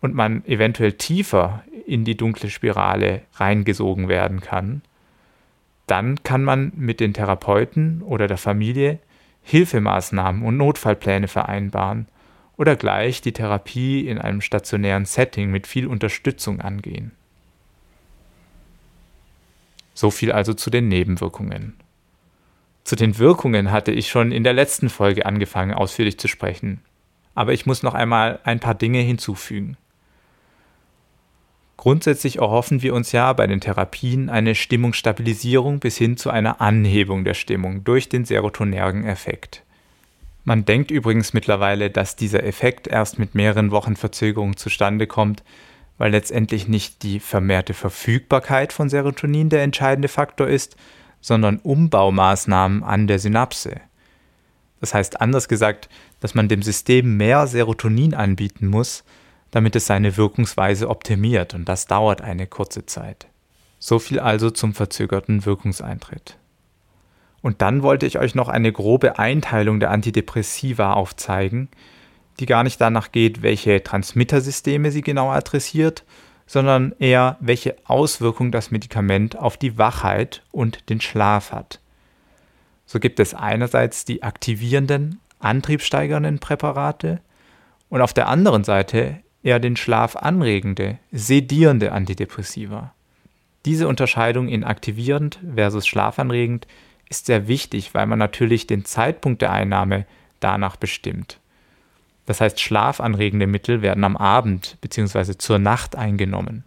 und 0.00 0.14
man 0.14 0.44
eventuell 0.46 0.92
tiefer 0.92 1.64
in 1.86 2.04
die 2.04 2.16
dunkle 2.16 2.50
Spirale 2.50 3.22
reingesogen 3.34 4.08
werden 4.08 4.40
kann, 4.40 4.82
dann 5.86 6.22
kann 6.22 6.44
man 6.44 6.72
mit 6.76 7.00
den 7.00 7.14
Therapeuten 7.14 8.02
oder 8.02 8.26
der 8.26 8.36
Familie 8.36 8.98
Hilfemaßnahmen 9.42 10.42
und 10.42 10.58
Notfallpläne 10.58 11.26
vereinbaren 11.26 12.06
oder 12.58 12.76
gleich 12.76 13.22
die 13.22 13.32
Therapie 13.32 14.06
in 14.06 14.18
einem 14.18 14.42
stationären 14.42 15.06
Setting 15.06 15.50
mit 15.50 15.66
viel 15.66 15.86
Unterstützung 15.86 16.60
angehen. 16.60 17.12
So 19.94 20.10
viel 20.10 20.30
also 20.30 20.52
zu 20.52 20.68
den 20.68 20.88
Nebenwirkungen. 20.88 21.76
Zu 22.84 22.94
den 22.94 23.18
Wirkungen 23.18 23.70
hatte 23.70 23.92
ich 23.92 24.08
schon 24.08 24.32
in 24.32 24.44
der 24.44 24.52
letzten 24.52 24.90
Folge 24.90 25.24
angefangen 25.24 25.72
ausführlich 25.72 26.18
zu 26.18 26.28
sprechen, 26.28 26.80
aber 27.34 27.52
ich 27.52 27.64
muss 27.64 27.82
noch 27.82 27.94
einmal 27.94 28.40
ein 28.44 28.60
paar 28.60 28.74
Dinge 28.74 29.00
hinzufügen. 29.00 29.76
Grundsätzlich 31.78 32.38
erhoffen 32.38 32.82
wir 32.82 32.92
uns 32.92 33.12
ja 33.12 33.32
bei 33.32 33.46
den 33.46 33.60
Therapien 33.60 34.28
eine 34.30 34.56
Stimmungsstabilisierung 34.56 35.78
bis 35.78 35.96
hin 35.96 36.16
zu 36.16 36.28
einer 36.28 36.60
Anhebung 36.60 37.22
der 37.22 37.34
Stimmung 37.34 37.84
durch 37.84 38.08
den 38.08 38.24
serotonergen 38.24 39.04
Effekt. 39.04 39.62
Man 40.42 40.64
denkt 40.64 40.90
übrigens 40.90 41.34
mittlerweile, 41.34 41.88
dass 41.88 42.16
dieser 42.16 42.42
Effekt 42.42 42.88
erst 42.88 43.20
mit 43.20 43.36
mehreren 43.36 43.70
Wochen 43.70 43.94
Verzögerung 43.94 44.56
zustande 44.56 45.06
kommt, 45.06 45.44
weil 45.98 46.10
letztendlich 46.10 46.66
nicht 46.66 47.04
die 47.04 47.20
vermehrte 47.20 47.74
Verfügbarkeit 47.74 48.72
von 48.72 48.88
Serotonin 48.88 49.48
der 49.48 49.62
entscheidende 49.62 50.08
Faktor 50.08 50.48
ist, 50.48 50.74
sondern 51.20 51.58
Umbaumaßnahmen 51.58 52.82
an 52.82 53.06
der 53.06 53.20
Synapse. 53.20 53.80
Das 54.80 54.94
heißt 54.94 55.20
anders 55.20 55.46
gesagt, 55.46 55.88
dass 56.18 56.34
man 56.34 56.48
dem 56.48 56.62
System 56.62 57.16
mehr 57.16 57.46
Serotonin 57.46 58.14
anbieten 58.14 58.66
muss, 58.66 59.04
damit 59.50 59.76
es 59.76 59.86
seine 59.86 60.16
Wirkungsweise 60.16 60.88
optimiert 60.88 61.54
und 61.54 61.68
das 61.68 61.86
dauert 61.86 62.20
eine 62.20 62.46
kurze 62.46 62.86
Zeit. 62.86 63.26
So 63.78 63.98
viel 63.98 64.20
also 64.20 64.50
zum 64.50 64.74
verzögerten 64.74 65.44
Wirkungseintritt. 65.44 66.36
Und 67.40 67.62
dann 67.62 67.82
wollte 67.82 68.06
ich 68.06 68.18
euch 68.18 68.34
noch 68.34 68.48
eine 68.48 68.72
grobe 68.72 69.18
Einteilung 69.18 69.80
der 69.80 69.90
Antidepressiva 69.90 70.94
aufzeigen, 70.94 71.68
die 72.40 72.46
gar 72.46 72.64
nicht 72.64 72.80
danach 72.80 73.12
geht, 73.12 73.42
welche 73.42 73.82
Transmittersysteme 73.82 74.90
sie 74.90 75.02
genau 75.02 75.30
adressiert, 75.30 76.04
sondern 76.46 76.94
eher, 76.98 77.36
welche 77.40 77.76
Auswirkung 77.84 78.50
das 78.50 78.70
Medikament 78.70 79.38
auf 79.38 79.56
die 79.56 79.78
Wachheit 79.78 80.42
und 80.50 80.88
den 80.88 81.00
Schlaf 81.00 81.52
hat. 81.52 81.80
So 82.86 83.00
gibt 83.00 83.20
es 83.20 83.34
einerseits 83.34 84.04
die 84.04 84.22
aktivierenden, 84.22 85.20
antriebssteigernden 85.40 86.38
Präparate 86.38 87.20
und 87.90 88.00
auf 88.00 88.14
der 88.14 88.28
anderen 88.28 88.64
Seite 88.64 89.20
eher 89.42 89.60
den 89.60 89.76
Schlaf 89.76 90.16
anregende, 90.16 90.98
sedierende 91.12 91.92
Antidepressiva. 91.92 92.92
Diese 93.64 93.88
Unterscheidung 93.88 94.48
in 94.48 94.64
aktivierend 94.64 95.38
versus 95.54 95.86
schlafanregend 95.86 96.66
ist 97.08 97.26
sehr 97.26 97.48
wichtig, 97.48 97.94
weil 97.94 98.06
man 98.06 98.18
natürlich 98.18 98.66
den 98.66 98.84
Zeitpunkt 98.84 99.42
der 99.42 99.52
Einnahme 99.52 100.06
danach 100.40 100.76
bestimmt. 100.76 101.38
Das 102.26 102.40
heißt, 102.40 102.60
schlafanregende 102.60 103.46
Mittel 103.46 103.80
werden 103.80 104.04
am 104.04 104.16
Abend 104.16 104.76
bzw. 104.80 105.38
zur 105.38 105.58
Nacht 105.58 105.96
eingenommen. 105.96 106.64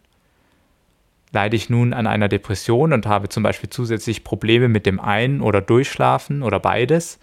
Leide 1.31 1.55
ich 1.55 1.69
nun 1.69 1.93
an 1.93 2.07
einer 2.07 2.27
Depression 2.27 2.91
und 2.93 3.05
habe 3.05 3.29
zum 3.29 3.43
Beispiel 3.43 3.69
zusätzlich 3.69 4.23
Probleme 4.23 4.67
mit 4.67 4.85
dem 4.85 4.99
Ein- 4.99 5.41
oder 5.41 5.61
Durchschlafen 5.61 6.43
oder 6.43 6.59
beides, 6.59 7.19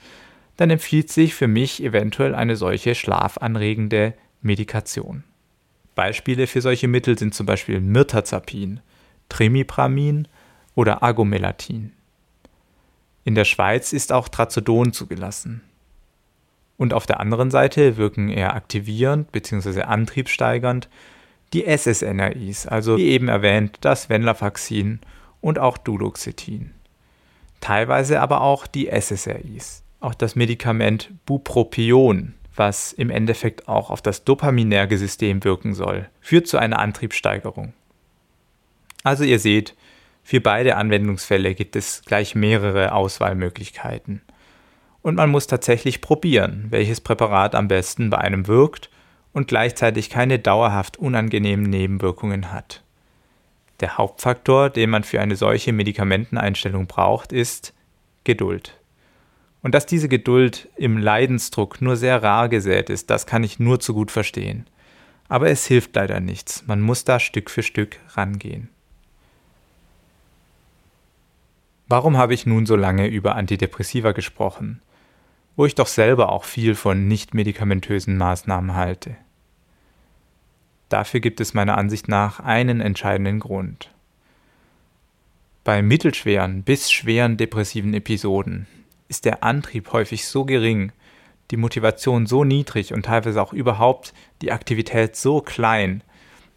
dann 0.57 0.71
empfiehlt 0.71 1.11
sich 1.11 1.35
für 1.35 1.49
mich 1.49 1.83
eventuell 1.83 2.35
eine 2.35 2.57
solche 2.57 2.95
schlafanregende 2.95 4.15
Medikation. 4.41 5.25
Beispiele 5.99 6.47
für 6.47 6.61
solche 6.61 6.87
Mittel 6.87 7.19
sind 7.19 7.35
zum 7.35 7.45
Beispiel 7.45 7.81
Mirtazapin, 7.81 8.79
Tremipramin 9.29 10.29
oder 10.77 11.03
Agomelatin. 11.03 11.93
In 13.25 13.35
der 13.35 13.45
Schweiz 13.45 13.93
ist 13.93 14.13
auch 14.13 14.29
Trazodon 14.29 14.93
zugelassen. 14.93 15.61
Und 16.77 16.95
auf 16.95 17.07
der 17.07 17.19
anderen 17.19 17.51
Seite 17.51 17.97
wirken 17.97 18.29
eher 18.29 18.55
aktivierend 18.55 19.33
bzw. 19.33 19.83
antriebssteigernd 19.83 20.89
die 21.53 21.65
SSNRIs, 21.67 22.69
also 22.69 22.97
wie 22.97 23.09
eben 23.09 23.27
erwähnt 23.27 23.79
das 23.81 24.09
Venlafaxin 24.09 25.01
und 25.41 25.59
auch 25.59 25.77
Duloxetin. 25.79 26.75
Teilweise 27.61 28.21
aber 28.21 28.43
auch 28.43 28.69
die 28.69 28.89
SSRIs. 28.89 29.83
Auch 29.99 30.15
das 30.15 30.37
Medikament 30.37 31.11
Bupropion 31.27 32.35
was 32.59 32.93
im 32.93 33.11
Endeffekt 33.11 33.69
auch 33.69 33.91
auf 33.91 34.03
das 34.03 34.25
dopaminerge 34.25 34.99
System 34.99 35.45
wirken 35.45 35.75
soll, 35.75 36.09
führt 36.21 36.47
zu 36.47 36.59
einer 36.59 36.79
Antriebssteigerung. 36.79 37.73
Also 39.05 39.25
ihr 39.25 39.39
seht, 39.39 39.75
für 40.23 40.41
beide 40.41 40.77
Anwendungsfälle 40.77 41.55
gibt 41.55 41.77
es 41.77 42.03
gleich 42.05 42.35
mehrere 42.35 42.93
Auswahlmöglichkeiten. 42.93 44.21
Und 45.01 45.15
man 45.15 45.31
muss 45.31 45.47
tatsächlich 45.47 46.01
probieren, 46.01 46.67
welches 46.71 47.01
Präparat 47.01 47.55
am 47.55 47.69
besten 47.69 48.11
bei 48.11 48.19
einem 48.19 48.47
wirkt 48.47 48.91
und 49.33 49.49
gleichzeitig 49.49 50.11
keine 50.11 50.39
dauerhaft 50.39 50.99
unangenehmen 50.99 51.71
Nebenwirkungen 51.71 52.53
hat. 52.53 52.83
Der 53.81 53.97
Hauptfaktor, 53.97 54.71
den 54.71 54.91
man 54.91 55.05
für 55.05 55.21
eine 55.21 55.37
solche 55.37 55.73
Medikamenteneinstellung 55.73 56.87
braucht, 56.87 57.33
ist 57.33 57.73
Geduld. 58.25 58.78
Und 59.63 59.75
dass 59.75 59.87
diese 59.87 60.09
Geduld 60.09 60.69
im 60.77 60.99
Leidensdruck 60.99 61.81
nur 61.81 61.97
sehr 61.97 62.23
rar 62.23 62.49
gesät 62.49 62.91
ist, 62.91 63.11
das 63.11 63.27
kann 63.27 63.43
ich 63.43 63.59
nur 63.59 63.81
zu 63.81 63.93
gut 63.93 64.11
verstehen. 64.11 64.67
Aber 65.29 65.51
es 65.51 65.67
hilft 65.67 65.95
leider 65.97 66.21
nichts, 66.21 66.65
man 66.67 66.81
muss 66.81 67.05
da 67.05 67.19
Stück 67.21 67.51
für 67.51 67.63
Stück 67.63 67.99
rangehen. 68.15 68.69
Warum 71.89 72.17
habe 72.17 72.35
ich 72.35 72.47
nun 72.47 72.67
so 72.67 72.77
lange 72.77 73.07
über 73.07 73.35
Antidepressiva 73.35 74.13
gesprochen, 74.13 74.81
wo 75.57 75.67
ich 75.67 75.75
doch 75.75 75.87
selber 75.87 76.31
auch 76.31 76.45
viel 76.45 76.75
von 76.75 77.09
nicht 77.09 77.35
medikamentösen 77.35 78.17
Maßnahmen 78.17 78.75
halte? 78.75 79.17
Dafür 80.89 81.21
gibt 81.21 81.41
es 81.41 81.55
meiner 81.55 81.77
Ansicht 81.77 82.09
nach 82.09 82.41
einen 82.41 82.81
entscheidenden 82.81 83.41
Grund. 83.41 83.91
Bei 85.65 85.83
mittelschweren 85.83 86.63
bis 86.63 86.91
schweren 86.91 87.37
depressiven 87.37 87.93
Episoden 87.93 88.67
ist 89.09 89.25
der 89.25 89.43
Antrieb 89.43 89.93
häufig 89.93 90.27
so 90.27 90.45
gering, 90.45 90.93
die 91.51 91.57
Motivation 91.57 92.27
so 92.27 92.45
niedrig 92.45 92.93
und 92.93 93.07
teilweise 93.07 93.41
auch 93.41 93.53
überhaupt 93.53 94.13
die 94.43 94.53
Aktivität 94.53 95.17
so 95.17 95.41
klein, 95.41 96.03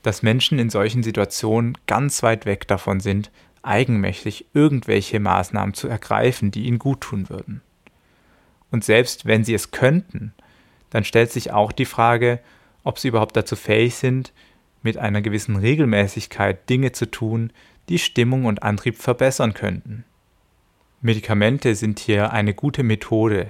dass 0.03 0.23
Menschen 0.23 0.59
in 0.59 0.69
solchen 0.69 1.03
Situationen 1.03 1.77
ganz 1.87 2.23
weit 2.23 2.45
weg 2.45 2.67
davon 2.67 2.99
sind, 2.99 3.31
eigenmächtig 3.63 4.47
irgendwelche 4.53 5.19
Maßnahmen 5.19 5.73
zu 5.73 5.87
ergreifen, 5.87 6.51
die 6.51 6.65
ihnen 6.65 6.79
guttun 6.79 7.29
würden. 7.29 7.61
Und 8.71 8.83
selbst 8.83 9.25
wenn 9.25 9.43
sie 9.43 9.53
es 9.53 9.71
könnten, 9.71 10.33
dann 10.89 11.03
stellt 11.03 11.31
sich 11.31 11.51
auch 11.51 11.71
die 11.71 11.85
Frage, 11.85 12.39
ob 12.83 12.99
sie 12.99 13.09
überhaupt 13.09 13.35
dazu 13.37 13.55
fähig 13.55 13.95
sind, 13.95 14.33
mit 14.81 14.97
einer 14.97 15.21
gewissen 15.21 15.55
Regelmäßigkeit 15.55 16.67
Dinge 16.69 16.91
zu 16.91 17.09
tun, 17.09 17.53
die 17.89 17.99
Stimmung 17.99 18.45
und 18.45 18.63
Antrieb 18.63 18.97
verbessern 18.97 19.53
könnten. 19.53 20.05
Medikamente 21.01 21.73
sind 21.75 21.99
hier 21.99 22.31
eine 22.31 22.53
gute 22.53 22.83
Methode, 22.83 23.49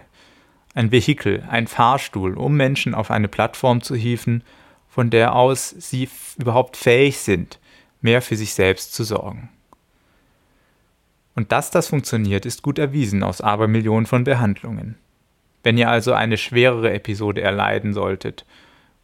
ein 0.74 0.91
Vehikel, 0.91 1.43
ein 1.50 1.67
Fahrstuhl, 1.67 2.38
um 2.38 2.55
Menschen 2.55 2.96
auf 2.96 3.12
eine 3.12 3.27
Plattform 3.27 3.81
zu 3.81 3.96
hieven, 3.96 4.43
von 4.88 5.10
der 5.10 5.36
aus 5.36 5.70
sie 5.70 6.10
überhaupt 6.38 6.77
fähig 6.77 7.17
sind, 7.20 7.60
mehr 8.01 8.22
für 8.22 8.36
sich 8.36 8.53
selbst 8.53 8.93
zu 8.93 9.03
sorgen. 9.03 9.50
Und 11.36 11.51
dass 11.51 11.72
das 11.72 11.89
funktioniert, 11.89 12.46
ist 12.46 12.62
gut 12.62 12.79
erwiesen 12.79 13.24
aus 13.24 13.41
Abermillionen 13.41 14.05
von 14.05 14.24
Behandlungen. 14.24 14.98
Wenn 15.63 15.77
ihr 15.77 15.89
also 15.89 16.13
eine 16.13 16.38
schwerere 16.38 16.91
Episode 16.93 17.41
erleiden 17.41 17.93
solltet 17.93 18.46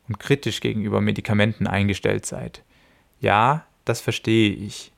und 0.08 0.20
kritisch 0.20 0.60
gegenüber 0.60 1.02
Medikamenten 1.02 1.68
eingestellt 1.68 2.26
seid, 2.26 2.64
ja, 3.20 3.66
das 3.86 4.02
verstehe 4.02 4.52
ich. 4.52 4.92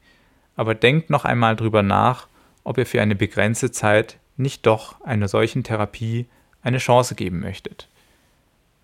Aber 0.56 0.76
denkt 0.76 1.10
noch 1.10 1.26
einmal 1.26 1.56
drüber 1.56 1.84
nach, 1.84 2.28
ob 2.64 2.78
ihr 2.78 2.86
für 2.86 3.02
eine 3.02 3.16
begrenzte 3.16 3.72
Zeit 3.72 4.18
nicht 4.38 4.66
doch 4.66 5.02
einer 5.02 5.28
solchen 5.28 5.64
Therapie 5.64 6.28
eine 6.62 6.78
Chance 6.78 7.16
geben 7.16 7.40
möchtet. 7.40 7.88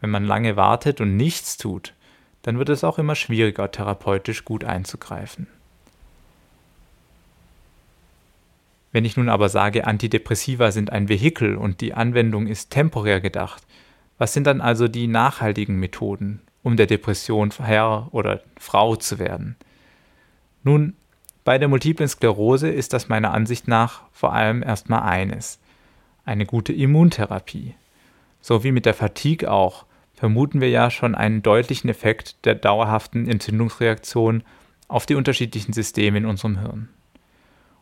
Wenn 0.01 0.10
man 0.10 0.25
lange 0.25 0.55
wartet 0.55 1.01
und 1.01 1.15
nichts 1.17 1.58
tut, 1.58 1.94
dann 2.41 2.60
wird 2.60 2.70
es 2.70 2.84
auch 2.84 3.00
immer 3.00 3.15
schwieriger, 3.15 3.72
therapeutisch 3.72 4.46
gut 4.46 4.63
einzugreifen. 4.63 5.48
Wenn 8.91 9.03
ich 9.03 9.17
nun 9.17 9.29
aber 9.29 9.50
sage, 9.50 9.88
Antidepressiva 9.88 10.72
sind 10.72 10.91
ein 10.91 11.10
Vehikel 11.10 11.58
und 11.58 11.82
die 11.82 11.94
Anwendung 11.94 12.48
ist 12.48 12.70
temporär 12.70 13.20
gedacht, 13.20 13.63
was 14.17 14.32
sind 14.32 14.48
dann 14.48 14.62
also 14.62 14.88
die 14.88 15.08
nachhaltigen 15.08 15.77
Methoden, 15.77 16.41
um 16.63 16.77
der 16.77 16.86
Depression 16.86 17.51
Herr 17.51 18.08
oder 18.12 18.41
Frau 18.58 18.96
zu 18.96 19.20
werden? 19.20 19.58
Nun, 20.63 20.96
bei 21.46 21.60
der 21.60 21.68
multiplen 21.68 22.10
Sklerose 22.10 22.70
ist 22.70 22.92
das 22.92 23.08
meiner 23.08 23.32
Ansicht 23.32 23.68
nach 23.68 24.02
vor 24.12 24.34
allem 24.34 24.64
erstmal 24.64 25.04
eines, 25.04 25.60
eine 26.25 26.48
gute 26.48 26.74
Immuntherapie. 26.74 27.75
So 28.42 28.64
wie 28.64 28.72
mit 28.72 28.88
der 28.88 28.96
Fatigue 28.96 29.50
auch, 29.50 29.86
vermuten 30.16 30.60
wir 30.60 30.70
ja 30.70 30.90
schon 30.90 31.14
einen 31.14 31.44
deutlichen 31.44 31.88
Effekt 31.88 32.46
der 32.46 32.56
dauerhaften 32.56 33.30
Entzündungsreaktion 33.30 34.43
auf 34.88 35.06
die 35.06 35.13
unterschiedlichen 35.13 35.72
Systeme 35.72 36.17
in 36.17 36.26
unserem 36.26 36.60
Hirn. 36.60 36.89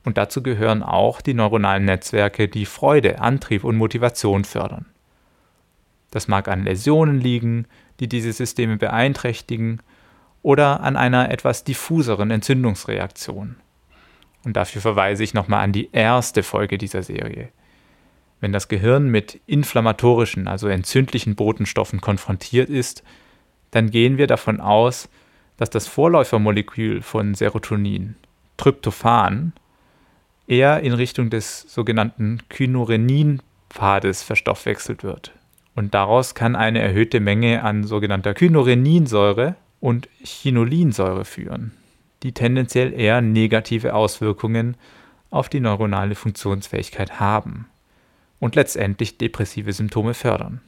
Und 0.04 0.18
dazu 0.18 0.44
gehören 0.44 0.84
auch 0.84 1.22
die 1.22 1.34
neuronalen 1.34 1.86
Netzwerke, 1.86 2.50
die 2.50 2.66
Freude, 2.66 3.22
Antrieb 3.22 3.64
und 3.64 3.78
Motivation 3.78 4.44
fördern. 4.44 4.88
Das 6.12 6.28
mag 6.28 6.50
an 6.50 6.66
Läsionen 6.66 7.22
liegen, 7.22 7.66
die 8.02 8.10
diese 8.10 8.34
Systeme 8.34 8.76
beeinträchtigen, 8.76 9.80
oder 10.44 10.82
an 10.82 10.98
einer 10.98 11.32
etwas 11.32 11.64
diffuseren 11.64 12.30
Entzündungsreaktion. 12.30 13.56
Und 14.44 14.58
dafür 14.58 14.82
verweise 14.82 15.24
ich 15.24 15.34
nochmal 15.34 15.64
an 15.64 15.72
die 15.72 15.90
erste 15.92 16.44
Folge 16.44 16.78
dieser 16.78 17.04
Serie. 17.04 17.50
Wenn 18.42 18.52
das 18.52 18.68
Gehirn 18.68 19.08
mit 19.08 19.40
inflammatorischen, 19.46 20.48
also 20.48 20.68
entzündlichen 20.68 21.36
Botenstoffen 21.36 22.02
konfrontiert 22.02 22.70
ist, 22.70 23.04
dann 23.72 23.90
gehen 23.90 24.18
wir 24.18 24.28
davon 24.28 24.60
aus, 24.60 25.10
dass 25.58 25.70
das 25.70 25.88
Vorläufermolekül 25.88 27.02
von 27.02 27.36
Serotonin, 27.36 28.16
Tryptophan, 28.58 29.54
eher 30.48 30.82
in 30.82 30.94
Richtung 30.94 31.30
des 31.30 31.62
sogenannten 31.62 32.40
Kynurenin-Pfades 32.50 34.24
verstoffwechselt 34.24 35.04
wird. 35.04 35.32
Und 35.76 35.94
daraus 35.94 36.36
kann 36.36 36.56
eine 36.56 36.80
erhöhte 36.80 37.20
Menge 37.20 37.64
an 37.64 37.84
sogenannter 37.84 38.34
Kynureninsäure 38.34 39.56
und 39.80 40.08
Chinolinsäure 40.24 41.26
führen, 41.26 41.72
die 42.24 42.32
tendenziell 42.32 42.94
eher 42.94 43.22
negative 43.22 43.94
Auswirkungen 43.94 44.76
auf 45.30 45.50
die 45.50 45.60
neuronale 45.60 46.16
Funktionsfähigkeit 46.16 47.20
haben 47.20 47.68
und 48.40 48.56
letztendlich 48.56 49.18
depressive 49.18 49.74
Symptome 49.74 50.14
fördern. 50.14 50.62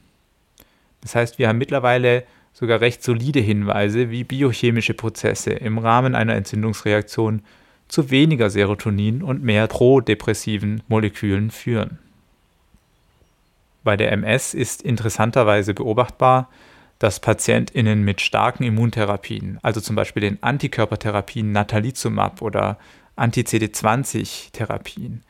Das 1.00 1.14
heißt, 1.14 1.38
wir 1.38 1.48
haben 1.48 1.58
mittlerweile 1.58 2.24
sogar 2.52 2.80
recht 2.80 3.02
solide 3.02 3.40
Hinweise, 3.40 4.10
wie 4.10 4.24
biochemische 4.24 4.94
Prozesse 4.94 5.50
im 5.50 5.78
Rahmen 5.78 6.14
einer 6.14 6.34
Entzündungsreaktion 6.34 7.42
zu 7.88 8.10
weniger 8.10 8.50
Serotonin 8.50 9.22
und 9.22 9.42
mehr 9.42 9.66
prodepressiven 9.66 10.82
Molekülen 10.88 11.50
führen. 11.50 11.98
Bei 13.84 13.96
der 13.96 14.10
MS 14.10 14.54
ist 14.54 14.82
interessanterweise 14.82 15.74
beobachtbar, 15.74 16.48
dass 16.98 17.20
PatientInnen 17.20 18.02
mit 18.02 18.20
starken 18.20 18.64
Immuntherapien, 18.64 19.58
also 19.62 19.80
zum 19.80 19.96
Beispiel 19.96 20.22
den 20.22 20.42
Antikörpertherapien 20.42 21.52
Natalizumab 21.52 22.42
oder 22.42 22.78
Anti-CD20-Therapien, 23.16 25.22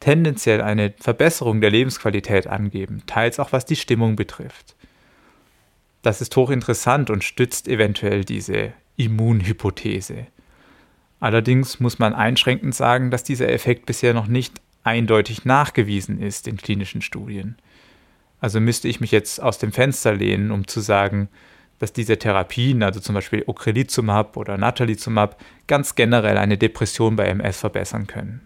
tendenziell 0.00 0.60
eine 0.60 0.92
Verbesserung 0.98 1.60
der 1.60 1.70
Lebensqualität 1.70 2.46
angeben, 2.46 3.02
teils 3.06 3.38
auch 3.38 3.52
was 3.52 3.64
die 3.64 3.76
Stimmung 3.76 4.16
betrifft. 4.16 4.74
Das 6.02 6.20
ist 6.20 6.36
hochinteressant 6.36 7.10
und 7.10 7.24
stützt 7.24 7.68
eventuell 7.68 8.24
diese 8.24 8.72
Immunhypothese. 8.96 10.26
Allerdings 11.18 11.80
muss 11.80 11.98
man 11.98 12.14
einschränkend 12.14 12.74
sagen, 12.74 13.10
dass 13.10 13.24
dieser 13.24 13.48
Effekt 13.48 13.86
bisher 13.86 14.14
noch 14.14 14.26
nicht 14.26 14.60
eindeutig 14.84 15.44
nachgewiesen 15.44 16.20
ist 16.20 16.46
in 16.46 16.58
klinischen 16.58 17.02
Studien. 17.02 17.56
Also 18.40 18.60
müsste 18.60 18.88
ich 18.88 19.00
mich 19.00 19.10
jetzt 19.10 19.42
aus 19.42 19.58
dem 19.58 19.72
Fenster 19.72 20.14
lehnen, 20.14 20.50
um 20.50 20.66
zu 20.66 20.80
sagen, 20.80 21.28
dass 21.78 21.92
diese 21.92 22.18
Therapien, 22.18 22.82
also 22.82 23.00
zum 23.00 23.14
Beispiel 23.14 23.44
Ocrelizumab 23.46 24.36
oder 24.36 24.56
Natalizumab, 24.56 25.40
ganz 25.66 25.94
generell 25.94 26.38
eine 26.38 26.58
Depression 26.58 27.16
bei 27.16 27.26
MS 27.26 27.58
verbessern 27.60 28.06
können. 28.06 28.40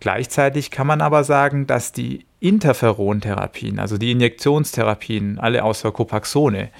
Gleichzeitig 0.00 0.72
kann 0.72 0.88
man 0.88 1.00
aber 1.00 1.22
sagen, 1.22 1.68
dass 1.68 1.92
die 1.92 2.26
Interferontherapien, 2.40 3.78
also 3.78 3.98
die 3.98 4.10
Injektionstherapien, 4.10 5.38
alle 5.38 5.62
außer 5.62 5.92
Copaxone, 5.92 6.70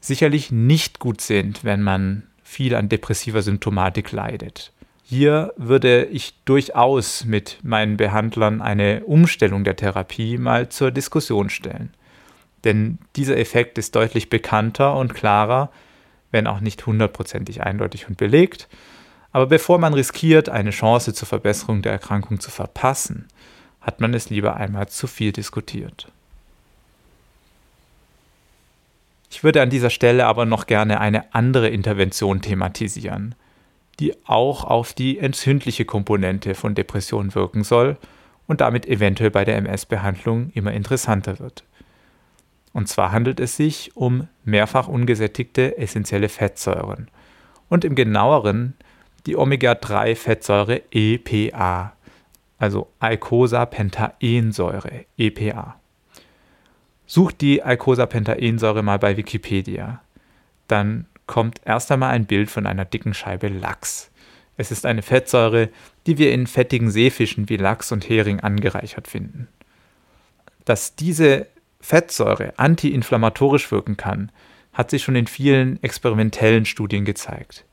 sicherlich 0.00 0.50
nicht 0.50 0.98
gut 0.98 1.22
sind, 1.22 1.64
wenn 1.64 1.82
man 1.82 2.24
viel 2.42 2.74
an 2.74 2.90
depressiver 2.90 3.40
Symptomatik 3.40 4.12
leidet. 4.12 4.72
Hier 5.10 5.52
würde 5.56 6.04
ich 6.04 6.34
durchaus 6.44 7.24
mit 7.24 7.58
meinen 7.64 7.96
Behandlern 7.96 8.62
eine 8.62 9.02
Umstellung 9.02 9.64
der 9.64 9.74
Therapie 9.74 10.38
mal 10.38 10.68
zur 10.68 10.92
Diskussion 10.92 11.50
stellen. 11.50 11.92
Denn 12.62 12.98
dieser 13.16 13.36
Effekt 13.36 13.76
ist 13.76 13.96
deutlich 13.96 14.30
bekannter 14.30 14.94
und 14.94 15.12
klarer, 15.12 15.72
wenn 16.30 16.46
auch 16.46 16.60
nicht 16.60 16.86
hundertprozentig 16.86 17.60
eindeutig 17.60 18.06
und 18.06 18.18
belegt. 18.18 18.68
Aber 19.32 19.48
bevor 19.48 19.78
man 19.78 19.94
riskiert, 19.94 20.48
eine 20.48 20.70
Chance 20.70 21.12
zur 21.12 21.26
Verbesserung 21.26 21.82
der 21.82 21.90
Erkrankung 21.90 22.38
zu 22.38 22.52
verpassen, 22.52 23.26
hat 23.80 24.00
man 24.00 24.14
es 24.14 24.30
lieber 24.30 24.58
einmal 24.58 24.88
zu 24.90 25.08
viel 25.08 25.32
diskutiert. 25.32 26.06
Ich 29.28 29.42
würde 29.42 29.60
an 29.60 29.70
dieser 29.70 29.90
Stelle 29.90 30.26
aber 30.26 30.46
noch 30.46 30.68
gerne 30.68 31.00
eine 31.00 31.34
andere 31.34 31.68
Intervention 31.68 32.42
thematisieren, 32.42 33.34
die 34.00 34.14
auch 34.26 34.64
auf 34.64 34.94
die 34.94 35.18
entzündliche 35.18 35.84
Komponente 35.84 36.54
von 36.54 36.74
Depressionen 36.74 37.34
wirken 37.34 37.62
soll 37.62 37.98
und 38.46 38.62
damit 38.62 38.86
eventuell 38.86 39.30
bei 39.30 39.44
der 39.44 39.58
MS-Behandlung 39.58 40.50
immer 40.54 40.72
interessanter 40.72 41.38
wird. 41.38 41.64
Und 42.72 42.88
zwar 42.88 43.12
handelt 43.12 43.40
es 43.40 43.56
sich 43.56 43.96
um 43.96 44.28
mehrfach 44.44 44.88
ungesättigte 44.88 45.76
essentielle 45.76 46.28
Fettsäuren 46.28 47.08
und 47.68 47.84
im 47.84 47.94
genaueren 47.94 48.74
die 49.26 49.36
Omega-3-Fettsäure 49.36 50.82
EPA, 50.90 51.92
also 52.58 52.88
Eicosapentaensäure, 53.00 55.04
EPA. 55.18 55.78
Sucht 57.06 57.40
die 57.40 57.62
Eicosapentaensäure 57.62 58.82
mal 58.82 58.98
bei 58.98 59.16
Wikipedia. 59.16 60.00
Dann 60.68 61.06
kommt 61.30 61.60
erst 61.64 61.92
einmal 61.92 62.10
ein 62.10 62.26
Bild 62.26 62.50
von 62.50 62.66
einer 62.66 62.84
dicken 62.84 63.14
Scheibe 63.14 63.46
Lachs. 63.46 64.10
Es 64.56 64.72
ist 64.72 64.84
eine 64.84 65.00
Fettsäure, 65.00 65.68
die 66.08 66.18
wir 66.18 66.32
in 66.32 66.48
fettigen 66.48 66.90
Seefischen 66.90 67.48
wie 67.48 67.56
Lachs 67.56 67.92
und 67.92 68.08
Hering 68.08 68.40
angereichert 68.40 69.06
finden. 69.06 69.46
Dass 70.64 70.96
diese 70.96 71.46
Fettsäure 71.80 72.54
antiinflammatorisch 72.58 73.70
wirken 73.70 73.96
kann, 73.96 74.32
hat 74.72 74.90
sich 74.90 75.04
schon 75.04 75.14
in 75.14 75.28
vielen 75.28 75.80
experimentellen 75.84 76.64
Studien 76.64 77.04
gezeigt. 77.04 77.64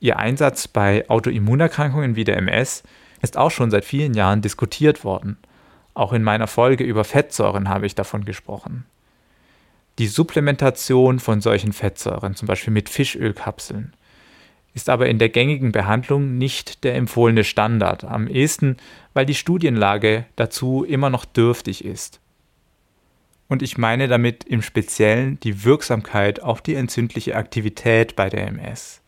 Ihr 0.00 0.18
Einsatz 0.18 0.66
bei 0.66 1.08
Autoimmunerkrankungen 1.08 2.16
wie 2.16 2.24
der 2.24 2.36
MS 2.36 2.82
ist 3.22 3.36
auch 3.36 3.52
schon 3.52 3.70
seit 3.70 3.84
vielen 3.84 4.14
Jahren 4.14 4.42
diskutiert 4.42 5.04
worden. 5.04 5.38
Auch 5.94 6.12
in 6.12 6.24
meiner 6.24 6.48
Folge 6.48 6.82
über 6.82 7.04
Fettsäuren 7.04 7.68
habe 7.68 7.86
ich 7.86 7.94
davon 7.94 8.24
gesprochen. 8.24 8.86
Die 9.98 10.08
Supplementation 10.08 11.20
von 11.20 11.40
solchen 11.40 11.72
Fettsäuren, 11.72 12.34
zum 12.34 12.46
Beispiel 12.46 12.72
mit 12.72 12.90
Fischölkapseln, 12.90 13.94
ist 14.74 14.90
aber 14.90 15.08
in 15.08 15.18
der 15.18 15.30
gängigen 15.30 15.72
Behandlung 15.72 16.36
nicht 16.36 16.84
der 16.84 16.96
empfohlene 16.96 17.44
Standard, 17.44 18.04
am 18.04 18.28
ehesten, 18.28 18.76
weil 19.14 19.24
die 19.24 19.34
Studienlage 19.34 20.26
dazu 20.36 20.84
immer 20.84 21.08
noch 21.08 21.24
dürftig 21.24 21.82
ist. 21.82 22.20
Und 23.48 23.62
ich 23.62 23.78
meine 23.78 24.06
damit 24.06 24.44
im 24.44 24.60
Speziellen 24.60 25.40
die 25.40 25.64
Wirksamkeit 25.64 26.42
auf 26.42 26.60
die 26.60 26.74
entzündliche 26.74 27.36
Aktivität 27.36 28.16
bei 28.16 28.28
der 28.28 28.48
MS. 28.48 29.00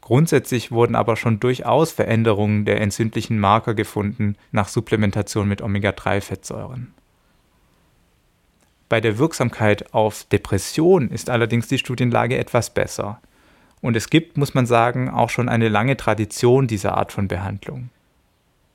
Grundsätzlich 0.00 0.72
wurden 0.72 0.96
aber 0.96 1.14
schon 1.14 1.38
durchaus 1.38 1.92
Veränderungen 1.92 2.64
der 2.64 2.80
entzündlichen 2.80 3.38
Marker 3.38 3.74
gefunden 3.74 4.36
nach 4.50 4.66
Supplementation 4.66 5.46
mit 5.46 5.62
Omega-3-Fettsäuren. 5.62 6.92
Bei 8.88 9.00
der 9.00 9.18
Wirksamkeit 9.18 9.92
auf 9.94 10.24
Depression 10.24 11.10
ist 11.10 11.28
allerdings 11.28 11.66
die 11.66 11.78
Studienlage 11.78 12.38
etwas 12.38 12.70
besser. 12.70 13.20
Und 13.80 13.96
es 13.96 14.10
gibt, 14.10 14.36
muss 14.36 14.54
man 14.54 14.66
sagen, 14.66 15.10
auch 15.10 15.30
schon 15.30 15.48
eine 15.48 15.68
lange 15.68 15.96
Tradition 15.96 16.66
dieser 16.66 16.96
Art 16.96 17.10
von 17.12 17.26
Behandlung. 17.26 17.90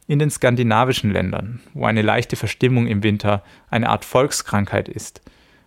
In 0.07 0.19
den 0.19 0.29
skandinavischen 0.29 1.11
Ländern, 1.11 1.61
wo 1.73 1.85
eine 1.85 2.01
leichte 2.01 2.35
Verstimmung 2.35 2.87
im 2.87 3.03
Winter 3.03 3.43
eine 3.69 3.87
Art 3.87 4.03
Volkskrankheit 4.03 4.89
ist, 4.89 5.21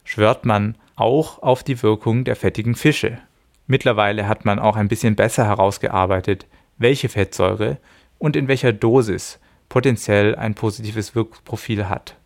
schwört 0.04 0.44
man 0.44 0.76
auch 0.96 1.42
auf 1.42 1.62
die 1.64 1.82
Wirkung 1.82 2.24
der 2.24 2.36
fettigen 2.36 2.74
Fische. 2.74 3.18
Mittlerweile 3.66 4.28
hat 4.28 4.44
man 4.44 4.58
auch 4.58 4.76
ein 4.76 4.88
bisschen 4.88 5.16
besser 5.16 5.46
herausgearbeitet, 5.46 6.46
welche 6.76 7.08
Fettsäure 7.08 7.78
und 8.18 8.36
in 8.36 8.48
welcher 8.48 8.74
Dosis 8.74 9.40
potenziell 9.70 10.36
ein 10.36 10.54
positives 10.54 11.14
Wirkprofil 11.14 11.88
hat. 11.88 12.16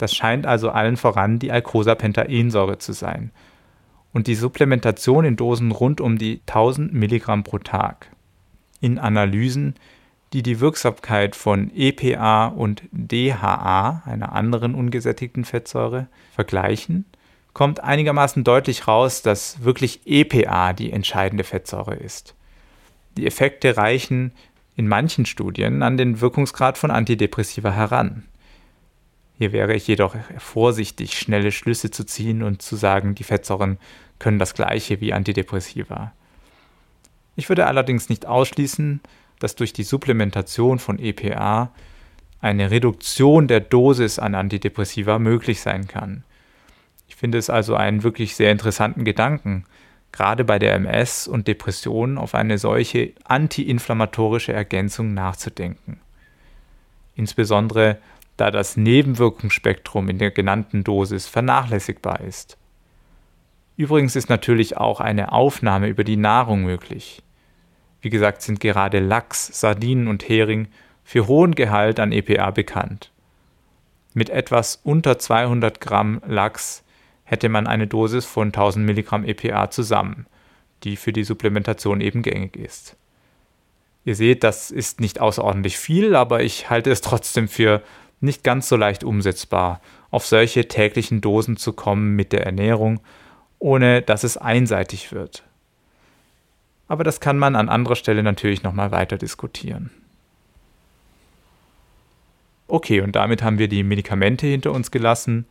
Das 0.00 0.14
scheint 0.14 0.46
also 0.46 0.70
allen 0.70 0.96
voran 0.96 1.38
die 1.38 1.52
Eicosapentaensäure 1.52 2.78
zu 2.78 2.94
sein 2.94 3.32
und 4.14 4.28
die 4.28 4.34
Supplementation 4.34 5.26
in 5.26 5.36
Dosen 5.36 5.70
rund 5.72 6.00
um 6.00 6.16
die 6.16 6.40
1000 6.46 6.94
Milligramm 6.94 7.44
pro 7.44 7.58
Tag. 7.58 8.06
In 8.80 8.98
Analysen, 8.98 9.74
die 10.32 10.42
die 10.42 10.58
Wirksamkeit 10.58 11.36
von 11.36 11.70
EPA 11.74 12.46
und 12.46 12.82
DHA, 12.92 14.02
einer 14.06 14.32
anderen 14.32 14.74
ungesättigten 14.74 15.44
Fettsäure, 15.44 16.06
vergleichen, 16.32 17.04
kommt 17.52 17.80
einigermaßen 17.80 18.42
deutlich 18.42 18.88
raus, 18.88 19.20
dass 19.20 19.62
wirklich 19.64 20.00
EPA 20.06 20.72
die 20.72 20.92
entscheidende 20.92 21.44
Fettsäure 21.44 21.94
ist. 21.94 22.34
Die 23.18 23.26
Effekte 23.26 23.76
reichen 23.76 24.32
in 24.76 24.88
manchen 24.88 25.26
Studien 25.26 25.82
an 25.82 25.98
den 25.98 26.22
Wirkungsgrad 26.22 26.78
von 26.78 26.90
Antidepressiva 26.90 27.70
heran. 27.70 28.24
Hier 29.40 29.52
wäre 29.52 29.72
ich 29.72 29.86
jedoch 29.86 30.14
vorsichtig, 30.36 31.18
schnelle 31.18 31.50
Schlüsse 31.50 31.90
zu 31.90 32.04
ziehen 32.04 32.42
und 32.42 32.60
zu 32.60 32.76
sagen, 32.76 33.14
die 33.14 33.24
Fettsäuren 33.24 33.78
können 34.18 34.38
das 34.38 34.52
gleiche 34.52 35.00
wie 35.00 35.14
Antidepressiva. 35.14 36.12
Ich 37.36 37.48
würde 37.48 37.64
allerdings 37.64 38.10
nicht 38.10 38.26
ausschließen, 38.26 39.00
dass 39.38 39.54
durch 39.54 39.72
die 39.72 39.82
Supplementation 39.82 40.78
von 40.78 40.98
EPA 40.98 41.72
eine 42.42 42.70
Reduktion 42.70 43.48
der 43.48 43.60
Dosis 43.60 44.18
an 44.18 44.34
Antidepressiva 44.34 45.18
möglich 45.18 45.62
sein 45.62 45.88
kann. 45.88 46.22
Ich 47.08 47.16
finde 47.16 47.38
es 47.38 47.48
also 47.48 47.74
einen 47.74 48.02
wirklich 48.02 48.36
sehr 48.36 48.52
interessanten 48.52 49.06
Gedanken, 49.06 49.64
gerade 50.12 50.44
bei 50.44 50.58
der 50.58 50.74
MS 50.74 51.26
und 51.26 51.48
Depression 51.48 52.18
auf 52.18 52.34
eine 52.34 52.58
solche 52.58 53.14
antiinflammatorische 53.24 54.52
Ergänzung 54.52 55.14
nachzudenken. 55.14 55.98
Insbesondere 57.16 57.96
da 58.40 58.50
das 58.50 58.76
Nebenwirkungsspektrum 58.76 60.08
in 60.08 60.18
der 60.18 60.30
genannten 60.30 60.82
Dosis 60.84 61.26
vernachlässigbar 61.26 62.20
ist. 62.20 62.56
Übrigens 63.76 64.16
ist 64.16 64.28
natürlich 64.28 64.76
auch 64.76 65.00
eine 65.00 65.32
Aufnahme 65.32 65.88
über 65.88 66.04
die 66.04 66.16
Nahrung 66.16 66.64
möglich. 66.64 67.22
Wie 68.00 68.10
gesagt, 68.10 68.42
sind 68.42 68.60
gerade 68.60 68.98
Lachs, 68.98 69.60
Sardinen 69.60 70.08
und 70.08 70.28
Hering 70.28 70.68
für 71.04 71.26
hohen 71.26 71.54
Gehalt 71.54 72.00
an 72.00 72.12
EPA 72.12 72.50
bekannt. 72.50 73.10
Mit 74.14 74.30
etwas 74.30 74.80
unter 74.82 75.18
200 75.18 75.80
Gramm 75.80 76.20
Lachs 76.26 76.84
hätte 77.24 77.48
man 77.48 77.66
eine 77.66 77.86
Dosis 77.86 78.24
von 78.24 78.48
1000 78.48 78.84
Milligramm 78.84 79.24
EPA 79.24 79.70
zusammen, 79.70 80.26
die 80.82 80.96
für 80.96 81.12
die 81.12 81.24
Supplementation 81.24 82.00
eben 82.00 82.22
gängig 82.22 82.56
ist. 82.56 82.96
Ihr 84.04 84.16
seht, 84.16 84.44
das 84.44 84.70
ist 84.70 85.00
nicht 85.00 85.20
außerordentlich 85.20 85.78
viel, 85.78 86.16
aber 86.16 86.42
ich 86.42 86.70
halte 86.70 86.90
es 86.90 87.02
trotzdem 87.02 87.48
für 87.48 87.82
nicht 88.20 88.44
ganz 88.44 88.68
so 88.68 88.76
leicht 88.76 89.04
umsetzbar, 89.04 89.80
auf 90.10 90.26
solche 90.26 90.68
täglichen 90.68 91.20
Dosen 91.20 91.56
zu 91.56 91.72
kommen 91.72 92.16
mit 92.16 92.32
der 92.32 92.44
Ernährung, 92.44 93.00
ohne 93.58 94.02
dass 94.02 94.24
es 94.24 94.36
einseitig 94.36 95.12
wird. 95.12 95.44
Aber 96.88 97.04
das 97.04 97.20
kann 97.20 97.38
man 97.38 97.54
an 97.54 97.68
anderer 97.68 97.96
Stelle 97.96 98.22
natürlich 98.22 98.62
nochmal 98.62 98.90
weiter 98.90 99.16
diskutieren. 99.16 99.90
Okay, 102.66 103.00
und 103.00 103.16
damit 103.16 103.42
haben 103.42 103.58
wir 103.58 103.68
die 103.68 103.82
Medikamente 103.82 104.46
hinter 104.46 104.72
uns 104.72 104.90
gelassen, 104.90 105.46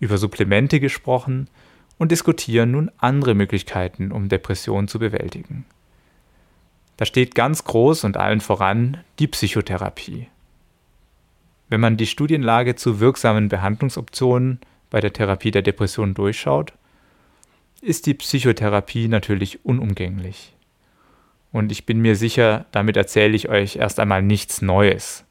über 0.00 0.18
Supplemente 0.18 0.80
gesprochen 0.80 1.48
und 1.98 2.10
diskutieren 2.10 2.72
nun 2.72 2.90
andere 2.98 3.34
Möglichkeiten, 3.34 4.10
um 4.10 4.28
Depressionen 4.28 4.88
zu 4.88 4.98
bewältigen. 4.98 5.64
Da 6.96 7.04
steht 7.04 7.34
ganz 7.34 7.64
groß 7.64 8.04
und 8.04 8.16
allen 8.16 8.40
voran 8.40 8.98
die 9.18 9.28
Psychotherapie. 9.28 10.28
Wenn 11.72 11.80
man 11.80 11.96
die 11.96 12.06
Studienlage 12.06 12.74
zu 12.74 13.00
wirksamen 13.00 13.48
Behandlungsoptionen 13.48 14.60
bei 14.90 15.00
der 15.00 15.14
Therapie 15.14 15.50
der 15.50 15.62
Depression 15.62 16.12
durchschaut, 16.12 16.74
ist 17.80 18.04
die 18.04 18.12
Psychotherapie 18.12 19.08
natürlich 19.08 19.64
unumgänglich. 19.64 20.54
Und 21.50 21.72
ich 21.72 21.86
bin 21.86 22.00
mir 22.00 22.14
sicher, 22.14 22.66
damit 22.72 22.98
erzähle 22.98 23.34
ich 23.34 23.48
euch 23.48 23.76
erst 23.76 24.00
einmal 24.00 24.20
nichts 24.20 24.60
Neues. 24.60 25.24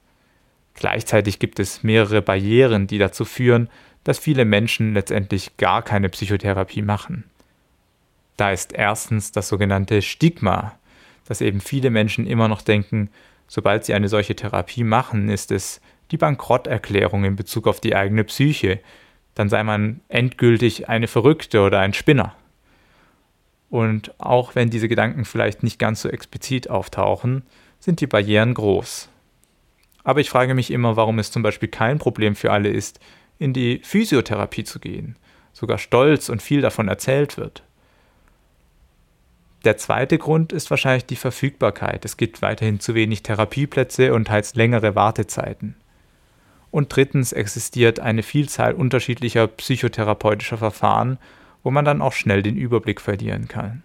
Gleichzeitig 0.73 1.37
gibt 1.37 1.59
es 1.59 1.83
mehrere 1.83 2.23
Barrieren, 2.23 2.87
die 2.87 2.97
dazu 2.97 3.23
führen, 3.23 3.69
dass 4.03 4.17
viele 4.17 4.43
Menschen 4.43 4.95
letztendlich 4.95 5.57
gar 5.57 5.83
keine 5.83 6.09
Psychotherapie 6.09 6.81
machen. 6.81 7.25
Da 8.35 8.51
ist 8.51 8.73
erstens 8.73 9.31
das 9.31 9.47
sogenannte 9.47 10.01
Stigma, 10.01 10.75
dass 11.27 11.41
eben 11.41 11.61
viele 11.61 11.91
Menschen 11.91 12.25
immer 12.25 12.47
noch 12.47 12.63
denken, 12.63 13.11
sobald 13.47 13.85
sie 13.85 13.93
eine 13.93 14.07
solche 14.07 14.35
Therapie 14.35 14.83
machen, 14.83 15.29
ist 15.29 15.51
es 15.51 15.81
die 16.11 16.17
Bankrotterklärung 16.17 17.23
in 17.23 17.35
Bezug 17.35 17.67
auf 17.67 17.79
die 17.79 17.95
eigene 17.95 18.23
Psyche, 18.23 18.79
dann 19.33 19.49
sei 19.49 19.63
man 19.63 20.01
endgültig 20.09 20.89
eine 20.89 21.07
Verrückte 21.07 21.61
oder 21.61 21.79
ein 21.79 21.93
Spinner. 21.93 22.35
Und 23.69 24.13
auch 24.19 24.53
wenn 24.53 24.69
diese 24.69 24.89
Gedanken 24.89 25.23
vielleicht 25.23 25.63
nicht 25.63 25.79
ganz 25.79 26.01
so 26.01 26.09
explizit 26.09 26.69
auftauchen, 26.69 27.43
sind 27.79 28.01
die 28.01 28.07
Barrieren 28.07 28.53
groß. 28.53 29.09
Aber 30.03 30.19
ich 30.19 30.29
frage 30.29 30.53
mich 30.53 30.71
immer, 30.71 30.97
warum 30.97 31.19
es 31.19 31.31
zum 31.31 31.43
Beispiel 31.43 31.69
kein 31.69 31.97
Problem 31.97 32.35
für 32.35 32.51
alle 32.51 32.69
ist, 32.69 32.99
in 33.39 33.53
die 33.53 33.79
Physiotherapie 33.83 34.65
zu 34.65 34.79
gehen, 34.79 35.15
sogar 35.53 35.77
stolz 35.77 36.29
und 36.29 36.41
viel 36.41 36.61
davon 36.61 36.89
erzählt 36.89 37.37
wird. 37.37 37.63
Der 39.63 39.77
zweite 39.77 40.17
Grund 40.17 40.53
ist 40.53 40.69
wahrscheinlich 40.71 41.05
die 41.05 41.15
Verfügbarkeit. 41.15 42.03
Es 42.03 42.17
gibt 42.17 42.41
weiterhin 42.41 42.79
zu 42.79 42.95
wenig 42.95 43.23
Therapieplätze 43.23 44.13
und 44.13 44.29
heißt 44.29 44.55
längere 44.55 44.95
Wartezeiten. 44.95 45.75
Und 46.71 46.95
drittens 46.95 47.33
existiert 47.33 47.99
eine 47.99 48.23
Vielzahl 48.23 48.73
unterschiedlicher 48.73 49.47
psychotherapeutischer 49.47 50.57
Verfahren, 50.57 51.17
wo 51.63 51.71
man 51.71 51.85
dann 51.85 52.01
auch 52.01 52.13
schnell 52.13 52.41
den 52.41 52.55
Überblick 52.55 53.01
verlieren 53.01 53.47
kann. 53.47 53.83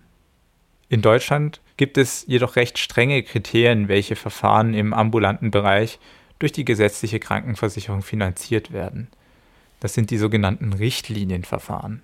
In 0.89 1.03
Deutschland 1.03 1.61
gibt 1.77 1.99
es 1.99 2.25
jedoch 2.29 2.57
recht 2.57 2.79
strenge 2.79 3.23
Kriterien, 3.25 3.89
welche 3.89 4.15
Verfahren 4.15 4.73
im 4.73 4.95
ambulanten 4.95 5.51
Bereich 5.51 5.99
durch 6.39 6.53
die 6.53 6.65
gesetzliche 6.65 7.19
Krankenversicherung 7.19 8.03
finanziert 8.03 8.73
werden. 8.73 9.09
Das 9.81 9.95
sind 9.95 10.11
die 10.11 10.19
sogenannten 10.19 10.73
Richtlinienverfahren. 10.73 12.03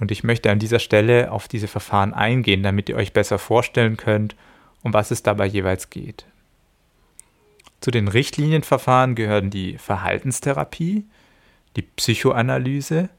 Und 0.00 0.10
ich 0.10 0.24
möchte 0.24 0.50
an 0.50 0.58
dieser 0.58 0.78
Stelle 0.78 1.30
auf 1.30 1.46
diese 1.48 1.68
Verfahren 1.68 2.14
eingehen, 2.14 2.62
damit 2.62 2.88
ihr 2.88 2.96
euch 2.96 3.12
besser 3.12 3.38
vorstellen 3.38 3.96
könnt, 3.96 4.34
um 4.82 4.92
was 4.92 5.10
es 5.10 5.22
dabei 5.22 5.46
jeweils 5.46 5.90
geht. 5.90 6.26
Zu 7.86 7.92
den 7.92 8.08
Richtlinienverfahren 8.08 9.14
gehören 9.14 9.48
die 9.48 9.78
Verhaltenstherapie, 9.78 11.04
die 11.76 11.82
Psychoanalyse 11.82 13.10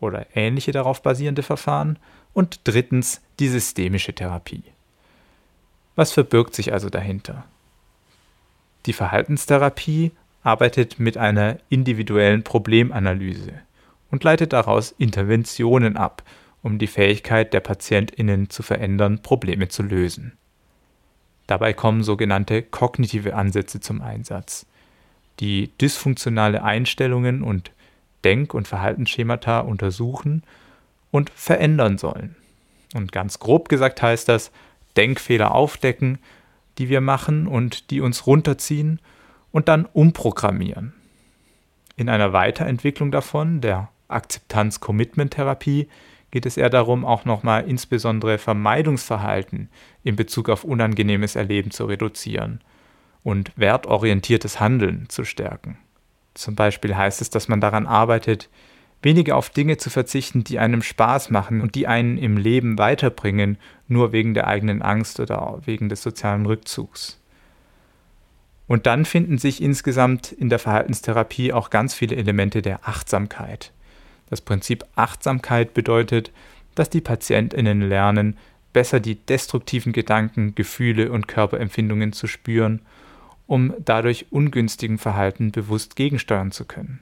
oder 0.00 0.26
ähnliche 0.34 0.72
darauf 0.72 1.02
basierende 1.02 1.44
Verfahren 1.44 2.00
und 2.32 2.62
drittens 2.64 3.20
die 3.38 3.46
systemische 3.46 4.12
Therapie. 4.12 4.64
Was 5.94 6.10
verbirgt 6.10 6.56
sich 6.56 6.72
also 6.72 6.90
dahinter? 6.90 7.44
Die 8.86 8.92
Verhaltenstherapie 8.92 10.10
arbeitet 10.42 10.98
mit 10.98 11.16
einer 11.16 11.58
individuellen 11.68 12.42
Problemanalyse 12.42 13.52
und 14.10 14.24
leitet 14.24 14.52
daraus 14.52 14.90
Interventionen 14.98 15.96
ab, 15.96 16.24
um 16.60 16.80
die 16.80 16.88
Fähigkeit 16.88 17.52
der 17.54 17.60
Patientinnen 17.60 18.50
zu 18.50 18.64
verändern, 18.64 19.22
Probleme 19.22 19.68
zu 19.68 19.84
lösen. 19.84 20.36
Dabei 21.46 21.72
kommen 21.72 22.02
sogenannte 22.02 22.62
kognitive 22.62 23.34
Ansätze 23.34 23.80
zum 23.80 24.00
Einsatz, 24.00 24.66
die 25.40 25.70
dysfunktionale 25.78 26.62
Einstellungen 26.62 27.42
und 27.42 27.72
Denk- 28.24 28.54
und 28.54 28.68
Verhaltensschemata 28.68 29.60
untersuchen 29.60 30.42
und 31.10 31.30
verändern 31.30 31.98
sollen. 31.98 32.36
Und 32.94 33.12
ganz 33.12 33.38
grob 33.38 33.68
gesagt 33.68 34.02
heißt 34.02 34.28
das, 34.28 34.52
Denkfehler 34.96 35.54
aufdecken, 35.54 36.18
die 36.78 36.88
wir 36.88 37.00
machen 37.00 37.46
und 37.46 37.90
die 37.90 38.00
uns 38.00 38.26
runterziehen 38.26 39.00
und 39.50 39.68
dann 39.68 39.86
umprogrammieren. 39.86 40.92
In 41.96 42.08
einer 42.08 42.32
Weiterentwicklung 42.32 43.10
davon, 43.10 43.60
der 43.60 43.90
Akzeptanz-Commitment-Therapie, 44.08 45.88
geht 46.32 46.46
es 46.46 46.56
eher 46.56 46.70
darum, 46.70 47.04
auch 47.04 47.24
nochmal 47.24 47.68
insbesondere 47.68 48.38
Vermeidungsverhalten 48.38 49.68
in 50.02 50.16
Bezug 50.16 50.48
auf 50.48 50.64
unangenehmes 50.64 51.36
Erleben 51.36 51.70
zu 51.70 51.84
reduzieren 51.84 52.60
und 53.22 53.52
wertorientiertes 53.54 54.58
Handeln 54.58 55.08
zu 55.08 55.24
stärken. 55.24 55.78
Zum 56.34 56.56
Beispiel 56.56 56.96
heißt 56.96 57.20
es, 57.20 57.30
dass 57.30 57.46
man 57.46 57.60
daran 57.60 57.86
arbeitet, 57.86 58.48
weniger 59.02 59.36
auf 59.36 59.50
Dinge 59.50 59.76
zu 59.76 59.90
verzichten, 59.90 60.42
die 60.42 60.58
einem 60.58 60.82
Spaß 60.82 61.30
machen 61.30 61.60
und 61.60 61.74
die 61.74 61.86
einen 61.86 62.16
im 62.16 62.38
Leben 62.38 62.78
weiterbringen, 62.78 63.58
nur 63.86 64.12
wegen 64.12 64.32
der 64.32 64.46
eigenen 64.46 64.80
Angst 64.80 65.20
oder 65.20 65.60
wegen 65.64 65.88
des 65.88 66.02
sozialen 66.02 66.46
Rückzugs. 66.46 67.20
Und 68.66 68.86
dann 68.86 69.04
finden 69.04 69.36
sich 69.36 69.62
insgesamt 69.62 70.32
in 70.32 70.48
der 70.48 70.58
Verhaltenstherapie 70.58 71.52
auch 71.52 71.68
ganz 71.68 71.92
viele 71.92 72.16
Elemente 72.16 72.62
der 72.62 72.88
Achtsamkeit. 72.88 73.72
Das 74.32 74.40
Prinzip 74.40 74.86
Achtsamkeit 74.96 75.74
bedeutet, 75.74 76.32
dass 76.74 76.88
die 76.88 77.02
Patientinnen 77.02 77.82
lernen, 77.82 78.38
besser 78.72 78.98
die 78.98 79.16
destruktiven 79.16 79.92
Gedanken, 79.92 80.54
Gefühle 80.54 81.12
und 81.12 81.28
Körperempfindungen 81.28 82.14
zu 82.14 82.26
spüren, 82.26 82.80
um 83.46 83.74
dadurch 83.84 84.24
ungünstigen 84.30 84.96
Verhalten 84.96 85.52
bewusst 85.52 85.96
gegensteuern 85.96 86.50
zu 86.50 86.64
können. 86.64 87.00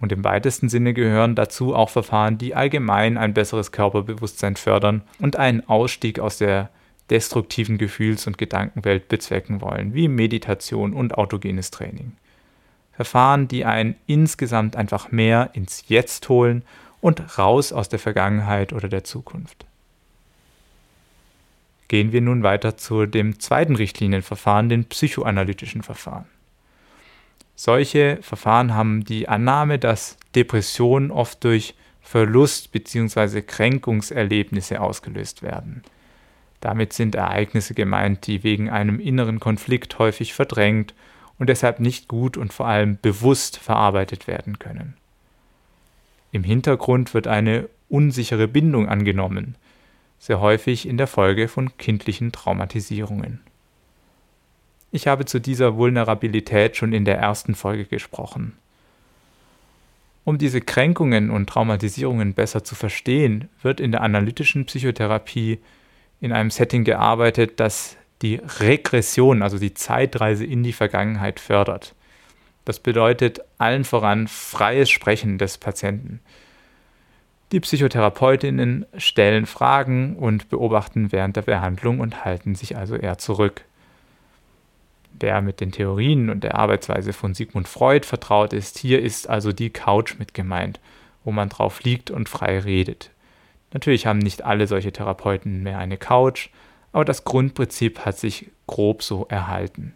Und 0.00 0.12
im 0.12 0.24
weitesten 0.24 0.70
Sinne 0.70 0.94
gehören 0.94 1.34
dazu 1.34 1.74
auch 1.74 1.90
Verfahren, 1.90 2.38
die 2.38 2.54
allgemein 2.54 3.18
ein 3.18 3.34
besseres 3.34 3.70
Körperbewusstsein 3.70 4.56
fördern 4.56 5.02
und 5.18 5.36
einen 5.36 5.68
Ausstieg 5.68 6.20
aus 6.20 6.38
der 6.38 6.70
destruktiven 7.10 7.76
Gefühls- 7.76 8.26
und 8.26 8.38
Gedankenwelt 8.38 9.08
bezwecken 9.08 9.60
wollen, 9.60 9.92
wie 9.92 10.08
Meditation 10.08 10.94
und 10.94 11.18
autogenes 11.18 11.70
Training. 11.70 12.12
Verfahren, 13.00 13.48
die 13.48 13.64
einen 13.64 13.94
insgesamt 14.06 14.76
einfach 14.76 15.10
mehr 15.10 15.48
ins 15.54 15.84
Jetzt 15.88 16.28
holen 16.28 16.62
und 17.00 17.38
raus 17.38 17.72
aus 17.72 17.88
der 17.88 17.98
Vergangenheit 17.98 18.74
oder 18.74 18.90
der 18.90 19.04
Zukunft. 19.04 19.64
Gehen 21.88 22.12
wir 22.12 22.20
nun 22.20 22.42
weiter 22.42 22.76
zu 22.76 23.06
dem 23.06 23.40
zweiten 23.40 23.74
Richtlinienverfahren, 23.74 24.68
den 24.68 24.84
psychoanalytischen 24.84 25.82
Verfahren. 25.82 26.26
Solche 27.56 28.18
Verfahren 28.20 28.74
haben 28.74 29.02
die 29.02 29.30
Annahme, 29.30 29.78
dass 29.78 30.18
Depressionen 30.34 31.10
oft 31.10 31.42
durch 31.42 31.74
Verlust 32.02 32.70
bzw. 32.70 33.40
Kränkungserlebnisse 33.40 34.78
ausgelöst 34.78 35.42
werden. 35.42 35.84
Damit 36.60 36.92
sind 36.92 37.14
Ereignisse 37.14 37.72
gemeint, 37.72 38.26
die 38.26 38.42
wegen 38.42 38.68
einem 38.68 39.00
inneren 39.00 39.40
Konflikt 39.40 39.98
häufig 39.98 40.34
verdrängt 40.34 40.92
und 41.40 41.48
deshalb 41.48 41.80
nicht 41.80 42.06
gut 42.06 42.36
und 42.36 42.52
vor 42.52 42.68
allem 42.68 42.98
bewusst 43.00 43.56
verarbeitet 43.56 44.28
werden 44.28 44.58
können. 44.58 44.94
Im 46.32 46.44
Hintergrund 46.44 47.14
wird 47.14 47.26
eine 47.26 47.68
unsichere 47.88 48.46
Bindung 48.46 48.88
angenommen, 48.88 49.56
sehr 50.18 50.40
häufig 50.40 50.86
in 50.86 50.98
der 50.98 51.06
Folge 51.06 51.48
von 51.48 51.76
kindlichen 51.78 52.30
Traumatisierungen. 52.30 53.40
Ich 54.92 55.06
habe 55.06 55.24
zu 55.24 55.40
dieser 55.40 55.76
Vulnerabilität 55.76 56.76
schon 56.76 56.92
in 56.92 57.06
der 57.06 57.18
ersten 57.18 57.54
Folge 57.54 57.86
gesprochen. 57.86 58.52
Um 60.24 60.36
diese 60.36 60.60
Kränkungen 60.60 61.30
und 61.30 61.48
Traumatisierungen 61.48 62.34
besser 62.34 62.64
zu 62.64 62.74
verstehen, 62.74 63.48
wird 63.62 63.80
in 63.80 63.92
der 63.92 64.02
analytischen 64.02 64.66
Psychotherapie 64.66 65.58
in 66.20 66.32
einem 66.32 66.50
Setting 66.50 66.84
gearbeitet, 66.84 67.58
das 67.60 67.96
die 68.22 68.40
Regression, 68.60 69.42
also 69.42 69.58
die 69.58 69.74
Zeitreise 69.74 70.44
in 70.44 70.62
die 70.62 70.72
Vergangenheit 70.72 71.40
fördert. 71.40 71.94
Das 72.64 72.78
bedeutet 72.78 73.40
allen 73.58 73.84
voran 73.84 74.28
freies 74.28 74.90
Sprechen 74.90 75.38
des 75.38 75.58
Patienten. 75.58 76.20
Die 77.52 77.60
Psychotherapeutinnen 77.60 78.86
stellen 78.96 79.46
Fragen 79.46 80.16
und 80.16 80.50
beobachten 80.50 81.10
während 81.10 81.36
der 81.36 81.42
Behandlung 81.42 81.98
und 81.98 82.24
halten 82.24 82.54
sich 82.54 82.76
also 82.76 82.94
eher 82.94 83.18
zurück. 83.18 83.64
Wer 85.18 85.40
mit 85.42 85.60
den 85.60 85.72
Theorien 85.72 86.30
und 86.30 86.44
der 86.44 86.54
Arbeitsweise 86.54 87.12
von 87.12 87.34
Sigmund 87.34 87.66
Freud 87.66 88.06
vertraut 88.06 88.52
ist, 88.52 88.78
hier 88.78 89.02
ist 89.02 89.28
also 89.28 89.52
die 89.52 89.70
Couch 89.70 90.14
mit 90.18 90.32
gemeint, 90.32 90.78
wo 91.24 91.32
man 91.32 91.48
drauf 91.48 91.82
liegt 91.82 92.10
und 92.10 92.28
frei 92.28 92.60
redet. 92.60 93.10
Natürlich 93.72 94.06
haben 94.06 94.20
nicht 94.20 94.44
alle 94.44 94.66
solche 94.66 94.92
Therapeuten 94.92 95.62
mehr 95.62 95.78
eine 95.78 95.96
Couch, 95.96 96.50
aber 96.92 97.04
das 97.04 97.24
Grundprinzip 97.24 98.00
hat 98.04 98.18
sich 98.18 98.50
grob 98.66 99.02
so 99.02 99.26
erhalten. 99.28 99.94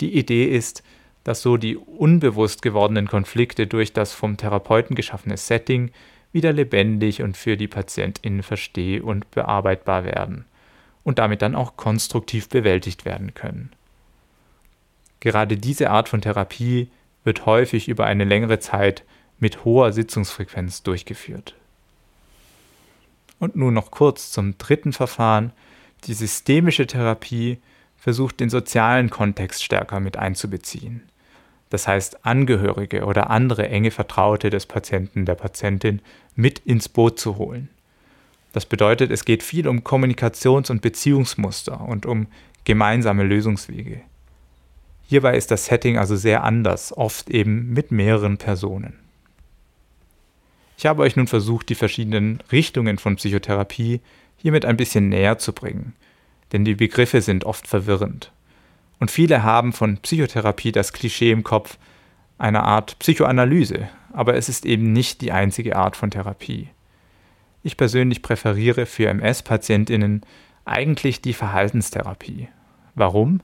Die 0.00 0.16
Idee 0.18 0.46
ist, 0.46 0.82
dass 1.24 1.42
so 1.42 1.56
die 1.56 1.76
unbewusst 1.76 2.62
gewordenen 2.62 3.08
Konflikte 3.08 3.66
durch 3.66 3.92
das 3.92 4.12
vom 4.12 4.36
Therapeuten 4.36 4.94
geschaffene 4.96 5.36
Setting 5.36 5.90
wieder 6.32 6.52
lebendig 6.52 7.22
und 7.22 7.36
für 7.36 7.56
die 7.56 7.68
PatientInnen 7.68 8.42
versteh- 8.42 9.00
und 9.00 9.30
bearbeitbar 9.30 10.04
werden 10.04 10.44
und 11.04 11.18
damit 11.18 11.42
dann 11.42 11.54
auch 11.54 11.76
konstruktiv 11.76 12.48
bewältigt 12.48 13.04
werden 13.04 13.34
können. 13.34 13.70
Gerade 15.20 15.56
diese 15.56 15.90
Art 15.90 16.08
von 16.08 16.20
Therapie 16.20 16.90
wird 17.22 17.46
häufig 17.46 17.88
über 17.88 18.04
eine 18.04 18.24
längere 18.24 18.58
Zeit 18.58 19.04
mit 19.38 19.64
hoher 19.64 19.92
Sitzungsfrequenz 19.92 20.82
durchgeführt. 20.82 21.54
Und 23.38 23.56
nun 23.56 23.74
noch 23.74 23.90
kurz 23.90 24.30
zum 24.30 24.58
dritten 24.58 24.92
Verfahren. 24.92 25.52
Die 26.06 26.14
systemische 26.14 26.86
Therapie 26.86 27.58
versucht 27.96 28.40
den 28.40 28.50
sozialen 28.50 29.08
Kontext 29.08 29.64
stärker 29.64 30.00
mit 30.00 30.16
einzubeziehen. 30.16 31.02
Das 31.70 31.88
heißt, 31.88 32.24
Angehörige 32.26 33.04
oder 33.04 33.30
andere 33.30 33.68
enge 33.68 33.90
Vertraute 33.90 34.50
des 34.50 34.66
Patienten, 34.66 35.24
der 35.24 35.34
Patientin 35.34 36.02
mit 36.36 36.58
ins 36.60 36.88
Boot 36.88 37.18
zu 37.18 37.38
holen. 37.38 37.68
Das 38.52 38.66
bedeutet, 38.66 39.10
es 39.10 39.24
geht 39.24 39.42
viel 39.42 39.66
um 39.66 39.80
Kommunikations- 39.80 40.70
und 40.70 40.82
Beziehungsmuster 40.82 41.80
und 41.80 42.06
um 42.06 42.28
gemeinsame 42.64 43.24
Lösungswege. 43.24 44.02
Hierbei 45.06 45.36
ist 45.36 45.50
das 45.50 45.66
Setting 45.66 45.98
also 45.98 46.16
sehr 46.16 46.44
anders, 46.44 46.96
oft 46.96 47.30
eben 47.30 47.72
mit 47.72 47.90
mehreren 47.90 48.38
Personen. 48.38 48.98
Ich 50.76 50.86
habe 50.86 51.02
euch 51.02 51.16
nun 51.16 51.26
versucht, 51.26 51.68
die 51.68 51.74
verschiedenen 51.74 52.40
Richtungen 52.52 52.98
von 52.98 53.16
Psychotherapie 53.16 54.00
hiermit 54.44 54.66
ein 54.66 54.76
bisschen 54.76 55.08
näher 55.08 55.38
zu 55.38 55.54
bringen, 55.54 55.94
denn 56.52 56.64
die 56.64 56.74
Begriffe 56.74 57.22
sind 57.22 57.44
oft 57.44 57.66
verwirrend. 57.66 58.30
Und 59.00 59.10
viele 59.10 59.42
haben 59.42 59.72
von 59.72 59.96
Psychotherapie 59.96 60.70
das 60.70 60.92
Klischee 60.92 61.30
im 61.30 61.42
Kopf, 61.42 61.78
eine 62.36 62.62
Art 62.62 62.98
Psychoanalyse, 62.98 63.88
aber 64.12 64.34
es 64.34 64.48
ist 64.48 64.66
eben 64.66 64.92
nicht 64.92 65.22
die 65.22 65.32
einzige 65.32 65.76
Art 65.76 65.96
von 65.96 66.10
Therapie. 66.10 66.68
Ich 67.62 67.78
persönlich 67.78 68.20
präferiere 68.20 68.84
für 68.84 69.08
MS-Patientinnen 69.08 70.20
eigentlich 70.66 71.22
die 71.22 71.32
Verhaltenstherapie. 71.32 72.48
Warum? 72.94 73.40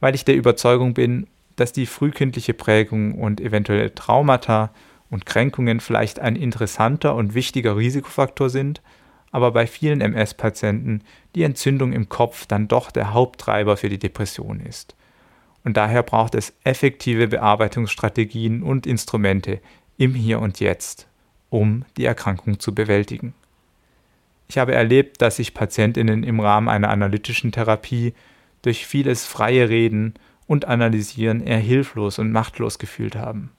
weil 0.00 0.14
ich 0.14 0.24
der 0.24 0.36
Überzeugung 0.36 0.94
bin, 0.94 1.26
dass 1.56 1.72
die 1.72 1.86
frühkindliche 1.86 2.54
Prägung 2.54 3.14
und 3.14 3.40
eventuelle 3.40 3.94
Traumata 3.94 4.70
und 5.10 5.26
Kränkungen 5.26 5.80
vielleicht 5.80 6.20
ein 6.20 6.36
interessanter 6.36 7.14
und 7.14 7.34
wichtiger 7.34 7.76
Risikofaktor 7.76 8.50
sind, 8.50 8.80
aber 9.30 9.52
bei 9.52 9.66
vielen 9.66 10.00
MS-Patienten 10.00 11.02
die 11.34 11.42
Entzündung 11.42 11.92
im 11.92 12.08
Kopf 12.08 12.46
dann 12.46 12.68
doch 12.68 12.90
der 12.90 13.12
Haupttreiber 13.12 13.76
für 13.76 13.88
die 13.88 13.98
Depression 13.98 14.60
ist. 14.60 14.94
Und 15.64 15.76
daher 15.76 16.02
braucht 16.02 16.34
es 16.34 16.54
effektive 16.64 17.28
Bearbeitungsstrategien 17.28 18.62
und 18.62 18.86
Instrumente 18.86 19.60
im 19.98 20.14
Hier 20.14 20.40
und 20.40 20.60
Jetzt, 20.60 21.08
um 21.50 21.84
die 21.96 22.04
Erkrankung 22.04 22.58
zu 22.58 22.74
bewältigen. 22.74 23.34
Ich 24.48 24.56
habe 24.56 24.74
erlebt, 24.74 25.20
dass 25.20 25.36
sich 25.36 25.52
Patientinnen 25.52 26.22
im 26.22 26.40
Rahmen 26.40 26.68
einer 26.68 26.88
analytischen 26.88 27.52
Therapie 27.52 28.14
durch 28.62 28.86
vieles 28.86 29.26
freie 29.26 29.68
Reden 29.68 30.14
und 30.46 30.64
Analysieren 30.64 31.42
eher 31.42 31.58
hilflos 31.58 32.18
und 32.18 32.32
machtlos 32.32 32.78
gefühlt 32.78 33.14
haben. 33.14 33.50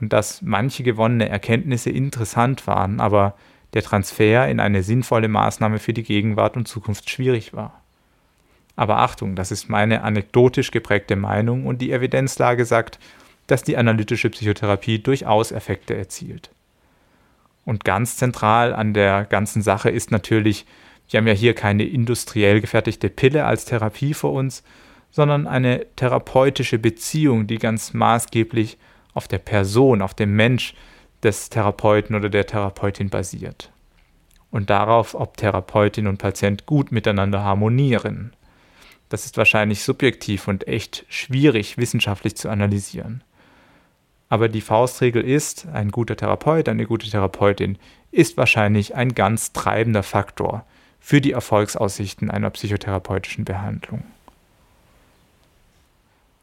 Und 0.00 0.12
dass 0.12 0.42
manche 0.42 0.84
gewonnene 0.84 1.28
Erkenntnisse 1.28 1.90
interessant 1.90 2.66
waren, 2.66 3.00
aber 3.00 3.34
der 3.74 3.82
Transfer 3.82 4.48
in 4.48 4.60
eine 4.60 4.82
sinnvolle 4.82 5.28
Maßnahme 5.28 5.78
für 5.78 5.92
die 5.92 6.02
Gegenwart 6.02 6.56
und 6.56 6.66
Zukunft 6.66 7.08
schwierig 7.08 7.54
war. 7.54 7.80
Aber 8.76 8.98
Achtung, 8.98 9.36
das 9.36 9.50
ist 9.50 9.68
meine 9.68 10.02
anekdotisch 10.02 10.70
geprägte 10.70 11.16
Meinung 11.16 11.66
und 11.66 11.82
die 11.82 11.92
Evidenzlage 11.92 12.64
sagt, 12.64 12.98
dass 13.46 13.62
die 13.62 13.76
analytische 13.76 14.30
Psychotherapie 14.30 15.00
durchaus 15.00 15.52
Effekte 15.52 15.96
erzielt. 15.96 16.50
Und 17.64 17.84
ganz 17.84 18.16
zentral 18.16 18.74
an 18.74 18.94
der 18.94 19.24
ganzen 19.24 19.62
Sache 19.62 19.90
ist 19.90 20.10
natürlich, 20.10 20.66
wir 21.08 21.18
haben 21.18 21.26
ja 21.26 21.34
hier 21.34 21.54
keine 21.54 21.84
industriell 21.84 22.60
gefertigte 22.60 23.10
Pille 23.10 23.44
als 23.44 23.64
Therapie 23.64 24.14
vor 24.14 24.32
uns, 24.32 24.62
sondern 25.10 25.46
eine 25.46 25.86
therapeutische 25.96 26.78
Beziehung, 26.78 27.46
die 27.46 27.58
ganz 27.58 27.92
maßgeblich 27.92 28.78
auf 29.12 29.28
der 29.28 29.38
Person, 29.38 30.02
auf 30.02 30.14
dem 30.14 30.36
Mensch 30.36 30.74
des 31.22 31.50
Therapeuten 31.50 32.16
oder 32.16 32.28
der 32.28 32.46
Therapeutin 32.46 33.10
basiert. 33.10 33.70
Und 34.50 34.70
darauf, 34.70 35.14
ob 35.14 35.36
Therapeutin 35.36 36.06
und 36.06 36.18
Patient 36.18 36.66
gut 36.66 36.90
miteinander 36.90 37.44
harmonieren. 37.44 38.32
Das 39.08 39.24
ist 39.24 39.36
wahrscheinlich 39.36 39.82
subjektiv 39.82 40.48
und 40.48 40.66
echt 40.66 41.04
schwierig 41.08 41.78
wissenschaftlich 41.78 42.36
zu 42.36 42.48
analysieren. 42.48 43.22
Aber 44.28 44.48
die 44.48 44.60
Faustregel 44.60 45.22
ist, 45.22 45.66
ein 45.72 45.90
guter 45.90 46.16
Therapeut, 46.16 46.68
eine 46.68 46.86
gute 46.86 47.10
Therapeutin 47.10 47.78
ist 48.12 48.36
wahrscheinlich 48.36 48.94
ein 48.94 49.14
ganz 49.14 49.52
treibender 49.52 50.04
Faktor 50.04 50.64
für 51.00 51.20
die 51.20 51.32
Erfolgsaussichten 51.32 52.30
einer 52.30 52.50
psychotherapeutischen 52.50 53.44
Behandlung. 53.44 54.04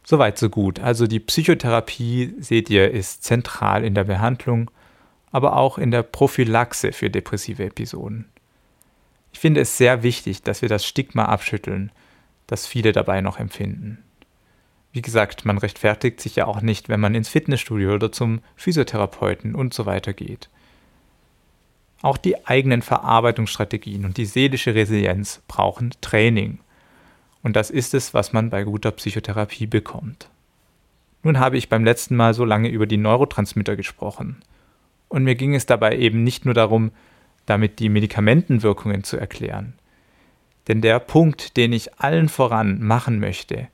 Soweit 0.10 0.38
so 0.38 0.50
gut. 0.50 0.80
Also 0.80 1.06
die 1.06 1.20
Psychotherapie, 1.20 2.34
seht 2.40 2.70
ihr, 2.70 2.92
ist 2.92 3.26
zentral 3.26 3.84
in 3.84 3.94
der 3.94 4.06
Behandlung, 4.06 4.72
aber 5.34 5.58
auch 5.58 5.78
in 5.78 5.92
der 5.92 6.02
Prophylaxe 6.02 6.94
für 6.94 7.10
depressive 7.10 7.66
Episoden. 7.66 8.24
Ich 9.34 9.40
finde 9.40 9.60
es 9.60 9.76
sehr 9.76 10.04
wichtig, 10.04 10.44
dass 10.44 10.62
wir 10.62 10.70
das 10.70 10.86
Stigma 10.86 11.26
abschütteln, 11.26 11.92
das 12.48 12.66
viele 12.66 12.94
dabei 12.94 13.20
noch 13.20 13.38
empfinden. 13.38 14.02
Wie 14.94 15.02
gesagt, 15.02 15.44
man 15.44 15.58
rechtfertigt 15.58 16.22
sich 16.22 16.38
ja 16.38 16.48
auch 16.48 16.62
nicht, 16.62 16.88
wenn 16.88 17.02
man 17.02 17.14
ins 17.14 17.28
Fitnessstudio 17.28 17.94
oder 17.94 18.10
zum 18.10 18.40
Physiotherapeuten 18.56 19.56
und 19.56 19.74
so 19.74 19.86
weiter 19.86 20.14
geht. 20.14 20.48
Auch 22.02 22.16
die 22.16 22.48
eigenen 22.48 22.82
Verarbeitungsstrategien 22.82 24.06
und 24.06 24.16
die 24.16 24.26
seelische 24.26 24.74
Resilienz 24.74 25.42
brauchen 25.50 25.92
Training. 26.00 26.60
Und 27.44 27.56
das 27.56 27.70
ist 27.70 27.94
es, 27.94 28.14
was 28.14 28.34
man 28.34 28.50
bei 28.50 28.64
guter 28.64 28.92
Psychotherapie 28.92 29.68
bekommt. 29.68 30.30
Nun 31.24 31.40
habe 31.40 31.58
ich 31.58 31.70
beim 31.70 31.84
letzten 31.84 32.16
Mal 32.16 32.34
so 32.34 32.46
lange 32.46 32.70
über 32.70 32.86
die 32.86 32.98
Neurotransmitter 32.98 33.76
gesprochen. 33.76 34.38
Und 35.10 35.24
mir 35.24 35.36
ging 35.36 35.56
es 35.56 35.66
dabei 35.66 35.98
eben 35.98 36.24
nicht 36.24 36.46
nur 36.46 36.54
darum, 36.54 36.92
damit 37.46 37.80
die 37.80 37.90
Medikamentenwirkungen 37.90 39.04
zu 39.04 39.18
erklären. 39.18 39.74
Denn 40.68 40.82
der 40.82 41.00
Punkt, 41.00 41.58
den 41.58 41.74
ich 41.74 42.00
allen 42.00 42.30
voran 42.30 42.82
machen 42.84 43.20
möchte, 43.20 43.68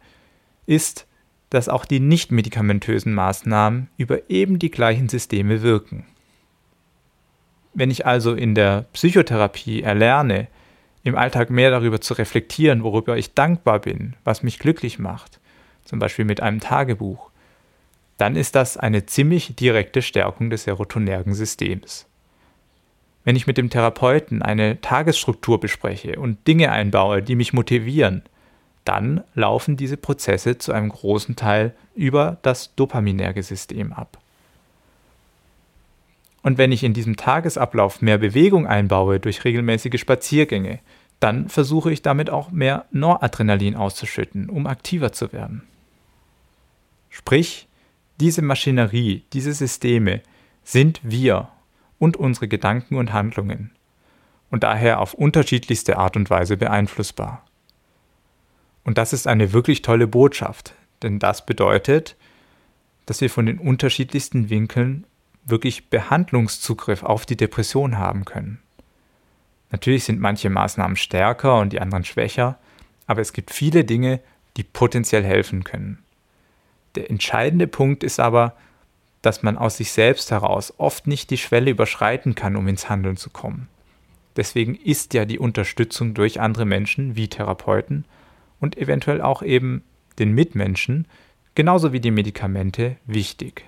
ist, 0.65 1.07
dass 1.49 1.69
auch 1.69 1.85
die 1.85 1.99
nicht 1.99 2.31
medikamentösen 2.31 3.13
Maßnahmen 3.13 3.89
über 3.97 4.29
eben 4.29 4.59
die 4.59 4.71
gleichen 4.71 5.09
Systeme 5.09 5.61
wirken. 5.61 6.05
Wenn 7.73 7.91
ich 7.91 8.05
also 8.05 8.33
in 8.33 8.55
der 8.55 8.85
Psychotherapie 8.93 9.81
erlerne, 9.81 10.47
im 11.03 11.15
Alltag 11.15 11.49
mehr 11.49 11.71
darüber 11.71 11.99
zu 12.01 12.13
reflektieren, 12.13 12.83
worüber 12.83 13.17
ich 13.17 13.33
dankbar 13.33 13.79
bin, 13.79 14.15
was 14.23 14.43
mich 14.43 14.59
glücklich 14.59 14.99
macht, 14.99 15.39
zum 15.83 15.99
Beispiel 15.99 16.25
mit 16.25 16.41
einem 16.41 16.59
Tagebuch, 16.59 17.29
dann 18.17 18.35
ist 18.35 18.55
das 18.55 18.77
eine 18.77 19.05
ziemlich 19.05 19.55
direkte 19.55 20.01
Stärkung 20.01 20.49
des 20.49 20.63
serotonergen 20.63 21.33
Systems. 21.33 22.05
Wenn 23.25 23.35
ich 23.35 23.47
mit 23.47 23.57
dem 23.57 23.69
Therapeuten 23.69 24.41
eine 24.41 24.81
Tagesstruktur 24.81 25.59
bespreche 25.59 26.19
und 26.19 26.47
Dinge 26.47 26.71
einbaue, 26.71 27.21
die 27.21 27.35
mich 27.35 27.53
motivieren, 27.53 28.23
dann 28.85 29.23
laufen 29.33 29.77
diese 29.77 29.97
Prozesse 29.97 30.57
zu 30.57 30.73
einem 30.73 30.89
großen 30.89 31.35
Teil 31.35 31.73
über 31.95 32.37
das 32.41 32.75
dopaminerge 32.75 33.43
System 33.43 33.93
ab. 33.93 34.17
Und 36.41 36.57
wenn 36.57 36.73
ich 36.73 36.83
in 36.83 36.93
diesem 36.93 37.15
Tagesablauf 37.15 38.01
mehr 38.01 38.17
Bewegung 38.17 38.67
einbaue 38.67 39.21
durch 39.21 39.45
regelmäßige 39.45 39.99
Spaziergänge, 39.99 40.79
dann 41.23 41.47
versuche 41.47 41.91
ich 41.91 42.01
damit 42.01 42.29
auch 42.29 42.51
mehr 42.51 42.85
Noradrenalin 42.91 43.77
auszuschütten, 43.77 44.49
um 44.49 44.67
aktiver 44.67 45.13
zu 45.13 45.31
werden. 45.31 45.63
Sprich, 47.09 47.69
diese 48.19 48.41
Maschinerie, 48.41 49.23
diese 49.31 49.53
Systeme 49.53 50.21
sind 50.65 50.99
wir 51.01 51.47
und 51.97 52.17
unsere 52.17 52.49
Gedanken 52.49 52.95
und 52.95 53.13
Handlungen 53.13 53.71
und 54.51 54.63
daher 54.63 54.99
auf 54.99 55.13
unterschiedlichste 55.13 55.97
Art 55.97 56.17
und 56.17 56.29
Weise 56.29 56.57
beeinflussbar. 56.57 57.45
Und 58.83 58.97
das 58.97 59.13
ist 59.13 59.25
eine 59.25 59.53
wirklich 59.53 59.81
tolle 59.81 60.07
Botschaft, 60.07 60.73
denn 61.03 61.19
das 61.19 61.45
bedeutet, 61.45 62.17
dass 63.05 63.21
wir 63.21 63.29
von 63.29 63.45
den 63.45 63.59
unterschiedlichsten 63.59 64.49
Winkeln 64.49 65.05
wirklich 65.45 65.89
Behandlungszugriff 65.89 67.03
auf 67.03 67.25
die 67.25 67.37
Depression 67.37 67.97
haben 67.97 68.25
können. 68.25 68.59
Natürlich 69.73 70.03
sind 70.03 70.19
manche 70.19 70.51
Maßnahmen 70.51 70.95
stärker 70.95 71.59
und 71.59 71.73
die 71.73 71.81
anderen 71.81 72.05
schwächer, 72.05 72.59
aber 73.07 73.21
es 73.21 73.33
gibt 73.33 73.49
viele 73.49 73.83
Dinge, 73.83 74.19
die 74.55 74.63
potenziell 74.63 75.23
helfen 75.23 75.63
können. 75.63 76.03
Der 76.93 77.09
entscheidende 77.09 77.65
Punkt 77.65 78.03
ist 78.03 78.19
aber, 78.19 78.55
dass 79.23 79.41
man 79.41 79.57
aus 79.57 79.77
sich 79.77 79.91
selbst 79.91 80.29
heraus 80.29 80.75
oft 80.77 81.07
nicht 81.07 81.31
die 81.31 81.39
Schwelle 81.39 81.71
überschreiten 81.71 82.35
kann, 82.35 82.55
um 82.55 82.67
ins 82.67 82.87
Handeln 82.87 83.17
zu 83.17 83.31
kommen. 83.31 83.67
Deswegen 84.35 84.75
ist 84.75 85.15
ja 85.15 85.25
die 85.25 85.39
Unterstützung 85.39 86.13
durch 86.13 86.39
andere 86.39 86.65
Menschen 86.65 87.15
wie 87.15 87.27
Therapeuten 87.27 88.05
und 88.59 88.77
eventuell 88.77 89.21
auch 89.21 89.41
eben 89.41 89.81
den 90.19 90.33
Mitmenschen, 90.33 91.07
genauso 91.55 91.93
wie 91.93 91.99
die 91.99 92.11
Medikamente, 92.11 92.97
wichtig. 93.07 93.65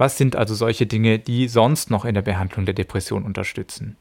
Was 0.00 0.16
sind 0.16 0.34
also 0.34 0.54
solche 0.54 0.86
Dinge, 0.86 1.18
die 1.18 1.46
sonst 1.46 1.90
noch 1.90 2.06
in 2.06 2.14
der 2.14 2.22
Behandlung 2.22 2.64
der 2.64 2.72
Depression 2.72 3.22
unterstützen? 3.22 3.98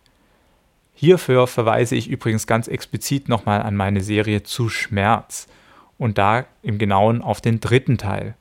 Hierfür 0.94 1.46
verweise 1.46 1.98
ich 1.98 2.08
übrigens 2.08 2.48
ganz 2.48 2.70
explizit 2.70 3.28
nochmal 3.28 3.64
an 3.64 3.76
meine 3.76 4.00
Serie 4.00 4.44
zu 4.44 4.70
Schmerz 4.70 5.50
und 5.98 6.18
da 6.18 6.46
im 6.62 6.78
Genauen 6.78 7.22
auf 7.22 7.42
den 7.42 7.60
dritten 7.60 7.98
Teil. 7.98 8.36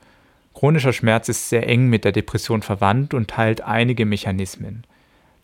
Chronischer 0.54 0.92
Schmerz 0.92 1.28
ist 1.28 1.48
sehr 1.48 1.68
eng 1.68 1.88
mit 1.88 2.04
der 2.04 2.12
Depression 2.12 2.62
verwandt 2.62 3.12
und 3.12 3.28
teilt 3.28 3.60
einige 3.62 4.06
Mechanismen. 4.06 4.84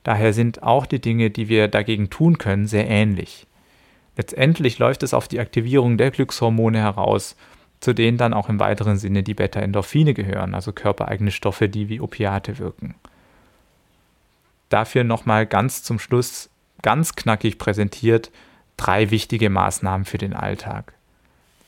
Daher 0.05 0.33
sind 0.33 0.62
auch 0.62 0.87
die 0.87 1.00
Dinge, 1.00 1.31
die 1.31 1.48
wir 1.48 1.66
dagegen 1.66 2.11
tun 2.11 2.38
können, 2.38 2.68
sehr 2.68 2.88
ähnlich. 2.88 3.48
Letztendlich 4.16 4.79
läuft 4.79 5.03
es 5.03 5.14
auf 5.14 5.27
die 5.27 5.40
Aktivierung 5.40 5.98
der 5.98 6.12
Glückshormone 6.12 6.79
heraus, 6.79 7.35
zu 7.85 7.94
denen 7.94 8.16
dann 8.16 8.33
auch 8.33 8.49
im 8.49 8.59
weiteren 8.59 8.97
Sinne 8.97 9.23
die 9.23 9.35
Beta-Endorphine 9.35 10.14
gehören, 10.14 10.55
also 10.55 10.73
körpereigene 10.73 11.31
Stoffe, 11.31 11.68
die 11.68 11.90
wie 11.90 12.01
Opiate 12.01 12.59
wirken. 12.59 12.94
Dafür 14.70 15.05
nochmal 15.05 15.44
ganz 15.44 15.83
zum 15.83 15.99
Schluss 15.99 16.49
ganz 16.81 17.14
knackig 17.14 17.59
präsentiert 17.59 18.31
drei 18.79 19.11
wichtige 19.11 19.51
Maßnahmen 19.51 20.07
für 20.07 20.16
den 20.16 20.33
Alltag. 20.33 20.94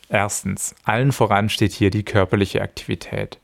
Erstens, 0.08 0.74
allen 0.84 1.12
voran 1.12 1.50
steht 1.50 1.72
hier 1.72 1.90
die 1.90 2.02
körperliche 2.02 2.62
Aktivität. 2.62 3.38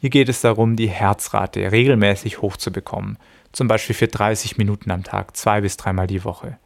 Hier 0.00 0.10
geht 0.10 0.28
es 0.28 0.40
darum, 0.40 0.74
die 0.74 0.88
Herzrate 0.88 1.70
regelmäßig 1.70 2.42
hochzubekommen, 2.42 3.16
zum 3.52 3.68
Beispiel 3.68 3.94
für 3.94 4.08
30 4.08 4.58
Minuten 4.58 4.90
am 4.90 5.04
Tag, 5.04 5.36
zwei 5.36 5.60
bis 5.60 5.76
dreimal 5.76 6.08
die 6.08 6.24
Woche. 6.24 6.58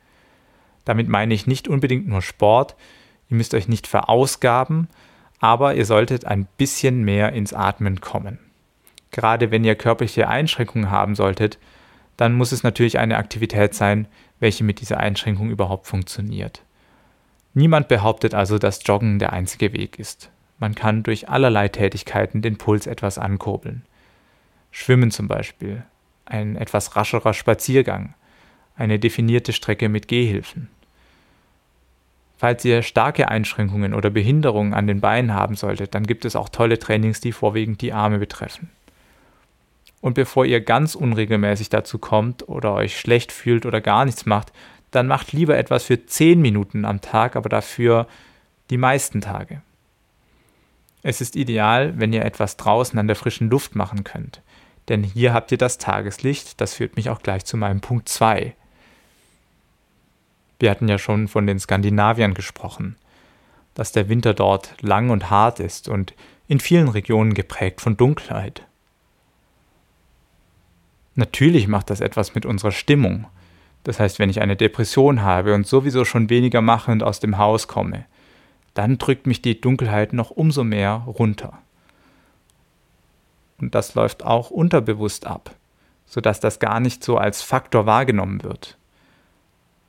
Damit 0.86 1.08
meine 1.08 1.34
ich 1.34 1.46
nicht 1.46 1.68
unbedingt 1.68 2.08
nur 2.08 2.22
Sport. 2.22 2.74
Ihr 3.28 3.36
müsst 3.36 3.52
euch 3.52 3.68
nicht 3.68 3.86
verausgaben, 3.86 4.88
aber 5.42 5.74
ihr 5.74 5.84
solltet 5.84 6.24
ein 6.24 6.46
bisschen 6.56 7.02
mehr 7.02 7.32
ins 7.32 7.52
Atmen 7.52 8.00
kommen. 8.00 8.38
Gerade 9.10 9.50
wenn 9.50 9.64
ihr 9.64 9.74
körperliche 9.74 10.28
Einschränkungen 10.28 10.88
haben 10.88 11.16
solltet, 11.16 11.58
dann 12.16 12.32
muss 12.32 12.52
es 12.52 12.62
natürlich 12.62 13.00
eine 13.00 13.16
Aktivität 13.16 13.74
sein, 13.74 14.06
welche 14.38 14.62
mit 14.62 14.80
dieser 14.80 14.98
Einschränkung 14.98 15.50
überhaupt 15.50 15.88
funktioniert. 15.88 16.62
Niemand 17.54 17.88
behauptet 17.88 18.34
also, 18.34 18.56
dass 18.58 18.86
Joggen 18.86 19.18
der 19.18 19.32
einzige 19.32 19.72
Weg 19.72 19.98
ist. 19.98 20.30
Man 20.60 20.76
kann 20.76 21.02
durch 21.02 21.28
allerlei 21.28 21.66
Tätigkeiten 21.68 22.40
den 22.40 22.56
Puls 22.56 22.86
etwas 22.86 23.18
ankurbeln. 23.18 23.84
Schwimmen 24.70 25.10
zum 25.10 25.26
Beispiel, 25.26 25.82
ein 26.24 26.54
etwas 26.54 26.94
rascherer 26.94 27.34
Spaziergang, 27.34 28.14
eine 28.76 29.00
definierte 29.00 29.52
Strecke 29.52 29.88
mit 29.88 30.06
Gehhilfen. 30.06 30.70
Falls 32.42 32.64
ihr 32.64 32.82
starke 32.82 33.28
Einschränkungen 33.28 33.94
oder 33.94 34.10
Behinderungen 34.10 34.74
an 34.74 34.88
den 34.88 35.00
Beinen 35.00 35.32
haben 35.32 35.54
solltet, 35.54 35.94
dann 35.94 36.02
gibt 36.02 36.24
es 36.24 36.34
auch 36.34 36.48
tolle 36.48 36.76
Trainings, 36.76 37.20
die 37.20 37.30
vorwiegend 37.30 37.80
die 37.82 37.92
Arme 37.92 38.18
betreffen. 38.18 38.68
Und 40.00 40.14
bevor 40.14 40.44
ihr 40.44 40.60
ganz 40.60 40.96
unregelmäßig 40.96 41.68
dazu 41.68 42.00
kommt 42.00 42.48
oder 42.48 42.74
euch 42.74 42.98
schlecht 42.98 43.30
fühlt 43.30 43.64
oder 43.64 43.80
gar 43.80 44.04
nichts 44.04 44.26
macht, 44.26 44.52
dann 44.90 45.06
macht 45.06 45.32
lieber 45.32 45.56
etwas 45.56 45.84
für 45.84 46.04
10 46.04 46.40
Minuten 46.40 46.84
am 46.84 47.00
Tag, 47.00 47.36
aber 47.36 47.48
dafür 47.48 48.08
die 48.70 48.76
meisten 48.76 49.20
Tage. 49.20 49.62
Es 51.04 51.20
ist 51.20 51.36
ideal, 51.36 51.94
wenn 51.96 52.12
ihr 52.12 52.24
etwas 52.24 52.56
draußen 52.56 52.98
an 52.98 53.06
der 53.06 53.14
frischen 53.14 53.50
Luft 53.50 53.76
machen 53.76 54.02
könnt, 54.02 54.42
denn 54.88 55.04
hier 55.04 55.32
habt 55.32 55.52
ihr 55.52 55.58
das 55.58 55.78
Tageslicht, 55.78 56.60
das 56.60 56.74
führt 56.74 56.96
mich 56.96 57.08
auch 57.08 57.22
gleich 57.22 57.44
zu 57.44 57.56
meinem 57.56 57.80
Punkt 57.80 58.08
2. 58.08 58.56
Wir 60.62 60.70
hatten 60.70 60.86
ja 60.86 60.96
schon 60.96 61.26
von 61.26 61.48
den 61.48 61.58
Skandinaviern 61.58 62.34
gesprochen, 62.34 62.94
dass 63.74 63.90
der 63.90 64.08
Winter 64.08 64.32
dort 64.32 64.80
lang 64.80 65.10
und 65.10 65.28
hart 65.28 65.58
ist 65.58 65.88
und 65.88 66.14
in 66.46 66.60
vielen 66.60 66.86
Regionen 66.86 67.34
geprägt 67.34 67.80
von 67.80 67.96
Dunkelheit. 67.96 68.64
Natürlich 71.16 71.66
macht 71.66 71.90
das 71.90 72.00
etwas 72.00 72.36
mit 72.36 72.46
unserer 72.46 72.70
Stimmung. 72.70 73.26
Das 73.82 73.98
heißt, 73.98 74.20
wenn 74.20 74.30
ich 74.30 74.40
eine 74.40 74.54
Depression 74.54 75.22
habe 75.22 75.52
und 75.52 75.66
sowieso 75.66 76.04
schon 76.04 76.30
weniger 76.30 76.60
machend 76.60 77.02
aus 77.02 77.18
dem 77.18 77.38
Haus 77.38 77.66
komme, 77.66 78.04
dann 78.74 78.98
drückt 78.98 79.26
mich 79.26 79.42
die 79.42 79.60
Dunkelheit 79.60 80.12
noch 80.12 80.30
umso 80.30 80.62
mehr 80.62 81.02
runter. 81.08 81.58
Und 83.58 83.74
das 83.74 83.96
läuft 83.96 84.24
auch 84.24 84.50
unterbewusst 84.50 85.26
ab, 85.26 85.56
sodass 86.06 86.38
das 86.38 86.60
gar 86.60 86.78
nicht 86.78 87.02
so 87.02 87.18
als 87.18 87.42
Faktor 87.42 87.84
wahrgenommen 87.84 88.44
wird. 88.44 88.78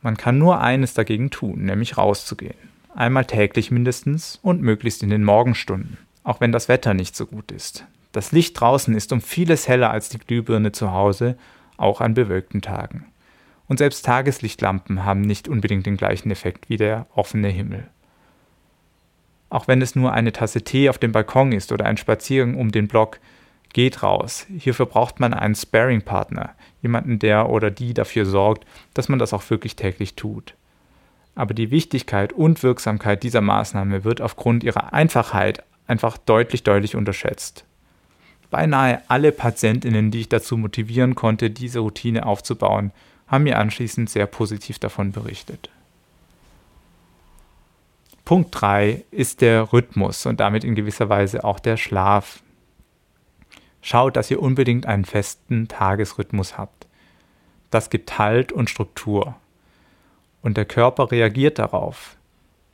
Man 0.03 0.17
kann 0.17 0.37
nur 0.37 0.61
eines 0.61 0.93
dagegen 0.93 1.31
tun, 1.31 1.65
nämlich 1.65 1.97
rauszugehen. 1.97 2.53
Einmal 2.93 3.25
täglich 3.25 3.71
mindestens 3.71 4.39
und 4.43 4.61
möglichst 4.61 5.01
in 5.01 5.09
den 5.09 5.23
Morgenstunden, 5.23 5.97
auch 6.23 6.39
wenn 6.39 6.51
das 6.51 6.69
Wetter 6.69 6.93
nicht 6.93 7.15
so 7.15 7.25
gut 7.25 7.51
ist. 7.51 7.85
Das 8.11 8.31
Licht 8.31 8.59
draußen 8.59 8.93
ist 8.93 9.11
um 9.11 9.21
vieles 9.21 9.67
heller 9.67 9.89
als 9.89 10.09
die 10.09 10.19
Glühbirne 10.19 10.71
zu 10.71 10.91
Hause, 10.91 11.37
auch 11.77 12.01
an 12.01 12.13
bewölkten 12.13 12.61
Tagen. 12.61 13.07
Und 13.67 13.77
selbst 13.77 14.05
Tageslichtlampen 14.05 15.03
haben 15.03 15.21
nicht 15.21 15.47
unbedingt 15.47 15.87
den 15.87 15.97
gleichen 15.97 16.29
Effekt 16.29 16.69
wie 16.69 16.77
der 16.77 17.07
offene 17.15 17.47
Himmel 17.47 17.87
auch 19.53 19.67
wenn 19.67 19.83
es 19.83 19.95
nur 19.95 20.11
eine 20.11 20.33
Tasse 20.33 20.63
Tee 20.63 20.89
auf 20.89 20.97
dem 20.97 21.11
Balkon 21.11 21.51
ist 21.51 21.71
oder 21.71 21.85
ein 21.85 21.97
Spaziergang 21.97 22.55
um 22.55 22.71
den 22.71 22.87
Block, 22.87 23.19
geht 23.71 24.01
raus. 24.01 24.47
Hierfür 24.57 24.87
braucht 24.87 25.19
man 25.19 25.33
einen 25.33 25.53
Sparing-Partner, 25.53 26.55
jemanden, 26.83 27.17
der 27.17 27.49
oder 27.49 27.71
die 27.71 27.93
dafür 27.95 28.25
sorgt, 28.25 28.65
dass 28.93 29.09
man 29.09 29.17
das 29.17 29.33
auch 29.33 29.49
wirklich 29.49 29.75
täglich 29.75 30.15
tut. 30.15 30.53
Aber 31.33 31.55
die 31.55 31.71
Wichtigkeit 31.71 32.31
und 32.31 32.61
Wirksamkeit 32.61 33.23
dieser 33.23 33.41
Maßnahme 33.41 34.03
wird 34.03 34.21
aufgrund 34.21 34.63
ihrer 34.63 34.93
Einfachheit 34.93 35.63
einfach 35.87 36.17
deutlich, 36.17 36.63
deutlich 36.63 36.95
unterschätzt. 36.95 37.65
Beinahe 38.51 39.01
alle 39.07 39.31
Patientinnen, 39.31 40.11
die 40.11 40.21
ich 40.21 40.29
dazu 40.29 40.57
motivieren 40.57 41.15
konnte, 41.15 41.49
diese 41.49 41.79
Routine 41.79 42.27
aufzubauen, 42.27 42.91
haben 43.25 43.45
mir 43.45 43.57
anschließend 43.57 44.11
sehr 44.11 44.27
positiv 44.27 44.77
davon 44.77 45.11
berichtet. 45.11 45.71
Punkt 48.25 48.49
3 48.51 49.03
ist 49.09 49.41
der 49.41 49.73
Rhythmus 49.73 50.27
und 50.27 50.39
damit 50.39 50.63
in 50.63 50.75
gewisser 50.75 51.09
Weise 51.09 51.43
auch 51.43 51.59
der 51.59 51.77
Schlaf. 51.77 52.43
Schaut, 53.83 54.15
dass 54.15 54.31
ihr 54.31 54.41
unbedingt 54.41 54.87
einen 54.87 55.05
festen 55.05 55.67
Tagesrhythmus 55.67 56.57
habt. 56.57 56.87
Das 57.69 57.91
gibt 57.91 58.17
Halt 58.17 58.51
und 58.51 58.71
Struktur. 58.71 59.35
Und 60.41 60.57
der 60.57 60.65
Körper 60.65 61.11
reagiert 61.11 61.59
darauf. 61.59 62.17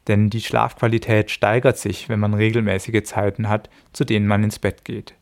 Denn 0.07 0.29
die 0.29 0.39
Schlafqualität 0.39 1.31
steigert 1.31 1.77
sich, 1.77 2.07
wenn 2.07 2.21
man 2.21 2.33
regelmäßige 2.33 3.03
Zeiten 3.03 3.49
hat, 3.49 3.69
zu 3.91 4.05
denen 4.05 4.27
man 4.27 4.43
ins 4.43 4.59
Bett 4.59 4.85
geht. 4.85 5.15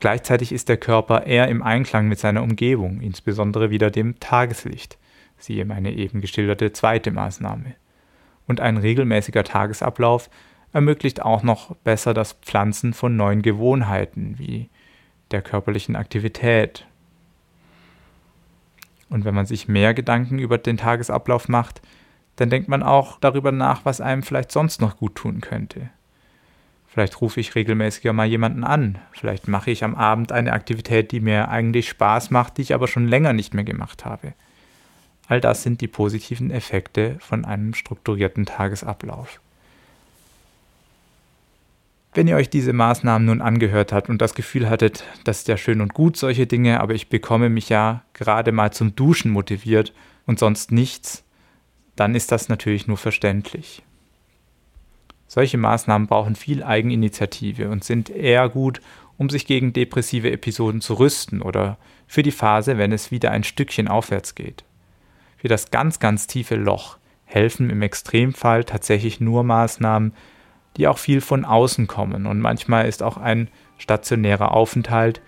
Gleichzeitig 0.00 0.52
ist 0.52 0.70
der 0.70 0.78
Körper 0.78 1.26
eher 1.26 1.48
im 1.48 1.62
Einklang 1.62 2.08
mit 2.08 2.18
seiner 2.18 2.42
Umgebung, 2.42 3.02
insbesondere 3.02 3.68
wieder 3.68 3.90
dem 3.90 4.18
Tageslicht. 4.20 4.96
Siehe 5.36 5.66
meine 5.66 5.92
eben 5.92 6.22
geschilderte 6.22 6.72
zweite 6.72 7.10
Maßnahme 7.10 7.74
und 8.48 8.60
ein 8.60 8.78
regelmäßiger 8.78 9.44
Tagesablauf 9.44 10.28
ermöglicht 10.72 11.22
auch 11.22 11.44
noch 11.44 11.76
besser 11.76 12.14
das 12.14 12.32
Pflanzen 12.32 12.92
von 12.92 13.16
neuen 13.16 13.42
Gewohnheiten 13.42 14.34
wie 14.38 14.68
der 15.30 15.42
körperlichen 15.42 15.96
Aktivität. 15.96 16.86
Und 19.10 19.24
wenn 19.24 19.34
man 19.34 19.46
sich 19.46 19.68
mehr 19.68 19.94
Gedanken 19.94 20.38
über 20.38 20.58
den 20.58 20.76
Tagesablauf 20.76 21.48
macht, 21.48 21.80
dann 22.36 22.50
denkt 22.50 22.68
man 22.68 22.82
auch 22.82 23.18
darüber 23.20 23.52
nach, 23.52 23.84
was 23.84 24.00
einem 24.00 24.22
vielleicht 24.22 24.52
sonst 24.52 24.80
noch 24.80 24.96
gut 24.96 25.16
tun 25.16 25.40
könnte. 25.40 25.90
Vielleicht 26.86 27.20
rufe 27.20 27.40
ich 27.40 27.54
regelmäßiger 27.54 28.12
mal 28.12 28.26
jemanden 28.26 28.64
an. 28.64 28.98
Vielleicht 29.12 29.46
mache 29.46 29.70
ich 29.70 29.84
am 29.84 29.94
Abend 29.94 30.32
eine 30.32 30.52
Aktivität, 30.52 31.12
die 31.12 31.20
mir 31.20 31.48
eigentlich 31.48 31.88
Spaß 31.88 32.30
macht, 32.30 32.56
die 32.56 32.62
ich 32.62 32.74
aber 32.74 32.88
schon 32.88 33.06
länger 33.06 33.32
nicht 33.32 33.54
mehr 33.54 33.64
gemacht 33.64 34.04
habe. 34.04 34.34
All 35.26 35.40
das 35.40 35.62
sind 35.62 35.80
die 35.82 35.88
positiven 35.88 36.50
Effekte 36.50 37.16
von 37.20 37.44
einem 37.44 37.74
strukturierten 37.74 38.46
Tagesablauf. 38.46 39.40
Wenn 42.18 42.26
ihr 42.26 42.34
euch 42.34 42.50
diese 42.50 42.72
Maßnahmen 42.72 43.26
nun 43.26 43.40
angehört 43.40 43.92
habt 43.92 44.08
und 44.08 44.20
das 44.20 44.34
Gefühl 44.34 44.68
hattet, 44.68 45.04
das 45.22 45.38
ist 45.38 45.46
ja 45.46 45.56
schön 45.56 45.80
und 45.80 45.94
gut, 45.94 46.16
solche 46.16 46.48
Dinge, 46.48 46.80
aber 46.80 46.94
ich 46.94 47.08
bekomme 47.08 47.48
mich 47.48 47.68
ja 47.68 48.02
gerade 48.12 48.50
mal 48.50 48.72
zum 48.72 48.96
Duschen 48.96 49.30
motiviert 49.30 49.94
und 50.26 50.40
sonst 50.40 50.72
nichts, 50.72 51.22
dann 51.94 52.16
ist 52.16 52.32
das 52.32 52.48
natürlich 52.48 52.88
nur 52.88 52.96
verständlich. 52.96 53.84
Solche 55.28 55.58
Maßnahmen 55.58 56.08
brauchen 56.08 56.34
viel 56.34 56.64
Eigeninitiative 56.64 57.68
und 57.68 57.84
sind 57.84 58.10
eher 58.10 58.48
gut, 58.48 58.80
um 59.16 59.30
sich 59.30 59.46
gegen 59.46 59.72
depressive 59.72 60.32
Episoden 60.32 60.80
zu 60.80 60.94
rüsten 60.94 61.40
oder 61.40 61.78
für 62.08 62.24
die 62.24 62.32
Phase, 62.32 62.78
wenn 62.78 62.90
es 62.90 63.12
wieder 63.12 63.30
ein 63.30 63.44
Stückchen 63.44 63.86
aufwärts 63.86 64.34
geht. 64.34 64.64
Für 65.36 65.46
das 65.46 65.70
ganz, 65.70 66.00
ganz 66.00 66.26
tiefe 66.26 66.56
Loch 66.56 66.98
helfen 67.26 67.70
im 67.70 67.80
Extremfall 67.80 68.64
tatsächlich 68.64 69.20
nur 69.20 69.44
Maßnahmen, 69.44 70.14
die 70.78 70.88
auch 70.88 70.98
viel 70.98 71.20
von 71.20 71.44
außen 71.44 71.86
kommen. 71.88 72.26
Und 72.26 72.40
manchmal 72.40 72.86
ist 72.86 73.02
auch 73.02 73.16
ein 73.16 73.48
stationärer 73.76 74.52
Aufenthalt 74.52 75.20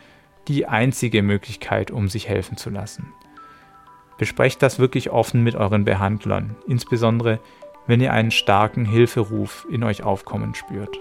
die 0.49 0.67
einzige 0.67 1.23
Möglichkeit, 1.23 1.91
um 1.91 2.09
sich 2.09 2.29
helfen 2.29 2.57
zu 2.57 2.71
lassen. 2.71 3.13
Besprecht 4.17 4.63
das 4.63 4.79
wirklich 4.79 5.11
offen 5.11 5.43
mit 5.43 5.57
euren 5.57 5.85
Behandlern, 5.85 6.57
insbesondere 6.67 7.41
wenn 7.87 8.01
ihr 8.01 8.13
einen 8.13 8.31
starken 8.31 8.85
Hilferuf 8.85 9.67
in 9.71 9.83
euch 9.83 10.03
aufkommen 10.03 10.55
spürt. 10.55 10.99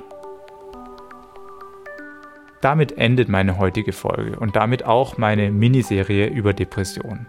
Damit 2.61 2.97
endet 2.97 3.29
meine 3.29 3.57
heutige 3.57 3.93
Folge 3.93 4.37
und 4.39 4.55
damit 4.55 4.85
auch 4.85 5.17
meine 5.17 5.51
Miniserie 5.51 6.27
über 6.27 6.53
Depressionen. 6.53 7.27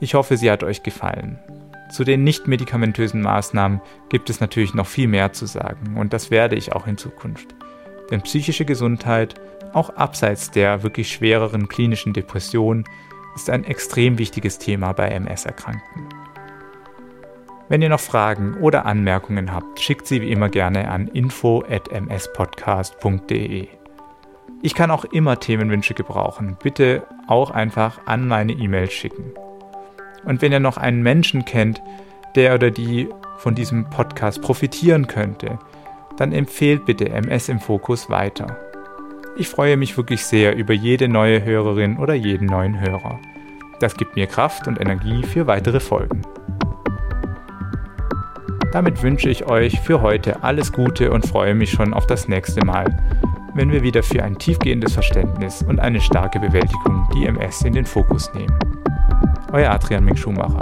Ich 0.00 0.14
hoffe, 0.14 0.36
sie 0.36 0.50
hat 0.50 0.64
euch 0.64 0.82
gefallen. 0.82 1.38
Zu 1.94 2.02
den 2.02 2.24
nicht 2.24 2.48
medikamentösen 2.48 3.22
Maßnahmen 3.22 3.80
gibt 4.08 4.28
es 4.28 4.40
natürlich 4.40 4.74
noch 4.74 4.88
viel 4.88 5.06
mehr 5.06 5.32
zu 5.32 5.46
sagen 5.46 5.96
und 5.96 6.12
das 6.12 6.32
werde 6.32 6.56
ich 6.56 6.72
auch 6.72 6.88
in 6.88 6.96
Zukunft. 6.96 7.54
Denn 8.10 8.20
psychische 8.22 8.64
Gesundheit, 8.64 9.36
auch 9.72 9.90
abseits 9.90 10.50
der 10.50 10.82
wirklich 10.82 11.12
schwereren 11.12 11.68
klinischen 11.68 12.12
Depression, 12.12 12.82
ist 13.36 13.48
ein 13.48 13.62
extrem 13.62 14.18
wichtiges 14.18 14.58
Thema 14.58 14.92
bei 14.92 15.08
MS-Erkrankten. 15.08 16.08
Wenn 17.68 17.80
ihr 17.80 17.90
noch 17.90 18.00
Fragen 18.00 18.54
oder 18.54 18.86
Anmerkungen 18.86 19.52
habt, 19.52 19.78
schickt 19.78 20.08
sie 20.08 20.20
wie 20.20 20.32
immer 20.32 20.48
gerne 20.48 20.90
an 20.90 21.06
info@mspodcast.de. 21.06 23.68
Ich 24.62 24.74
kann 24.74 24.90
auch 24.90 25.04
immer 25.04 25.38
Themenwünsche 25.38 25.94
gebrauchen. 25.94 26.56
Bitte 26.60 27.06
auch 27.28 27.52
einfach 27.52 28.00
an 28.04 28.26
meine 28.26 28.52
E-Mail 28.52 28.90
schicken. 28.90 29.32
Und 30.24 30.42
wenn 30.42 30.52
ihr 30.52 30.60
noch 30.60 30.76
einen 30.76 31.02
Menschen 31.02 31.44
kennt, 31.44 31.82
der 32.34 32.54
oder 32.54 32.70
die 32.70 33.08
von 33.38 33.54
diesem 33.54 33.88
Podcast 33.90 34.42
profitieren 34.42 35.06
könnte, 35.06 35.58
dann 36.16 36.32
empfehlt 36.32 36.84
bitte 36.84 37.08
MS 37.08 37.48
im 37.48 37.60
Fokus 37.60 38.08
weiter. 38.08 38.56
Ich 39.36 39.48
freue 39.48 39.76
mich 39.76 39.96
wirklich 39.96 40.24
sehr 40.24 40.56
über 40.56 40.72
jede 40.72 41.08
neue 41.08 41.44
Hörerin 41.44 41.98
oder 41.98 42.14
jeden 42.14 42.46
neuen 42.46 42.80
Hörer. 42.80 43.18
Das 43.80 43.96
gibt 43.96 44.14
mir 44.14 44.26
Kraft 44.26 44.68
und 44.68 44.80
Energie 44.80 45.24
für 45.24 45.46
weitere 45.46 45.80
Folgen. 45.80 46.22
Damit 48.72 49.02
wünsche 49.02 49.28
ich 49.28 49.46
euch 49.46 49.80
für 49.80 50.02
heute 50.02 50.42
alles 50.42 50.72
Gute 50.72 51.10
und 51.12 51.26
freue 51.26 51.54
mich 51.54 51.70
schon 51.70 51.94
auf 51.94 52.06
das 52.06 52.28
nächste 52.28 52.64
Mal, 52.64 52.86
wenn 53.54 53.70
wir 53.70 53.82
wieder 53.82 54.02
für 54.02 54.22
ein 54.22 54.38
tiefgehendes 54.38 54.94
Verständnis 54.94 55.62
und 55.62 55.78
eine 55.80 56.00
starke 56.00 56.40
Bewältigung 56.40 57.08
die 57.14 57.26
MS 57.26 57.62
in 57.62 57.72
den 57.72 57.86
Fokus 57.86 58.32
nehmen. 58.34 58.58
Euer 59.54 59.70
Adrian 59.72 60.04
Mink 60.04 60.18
Schumacher. 60.18 60.58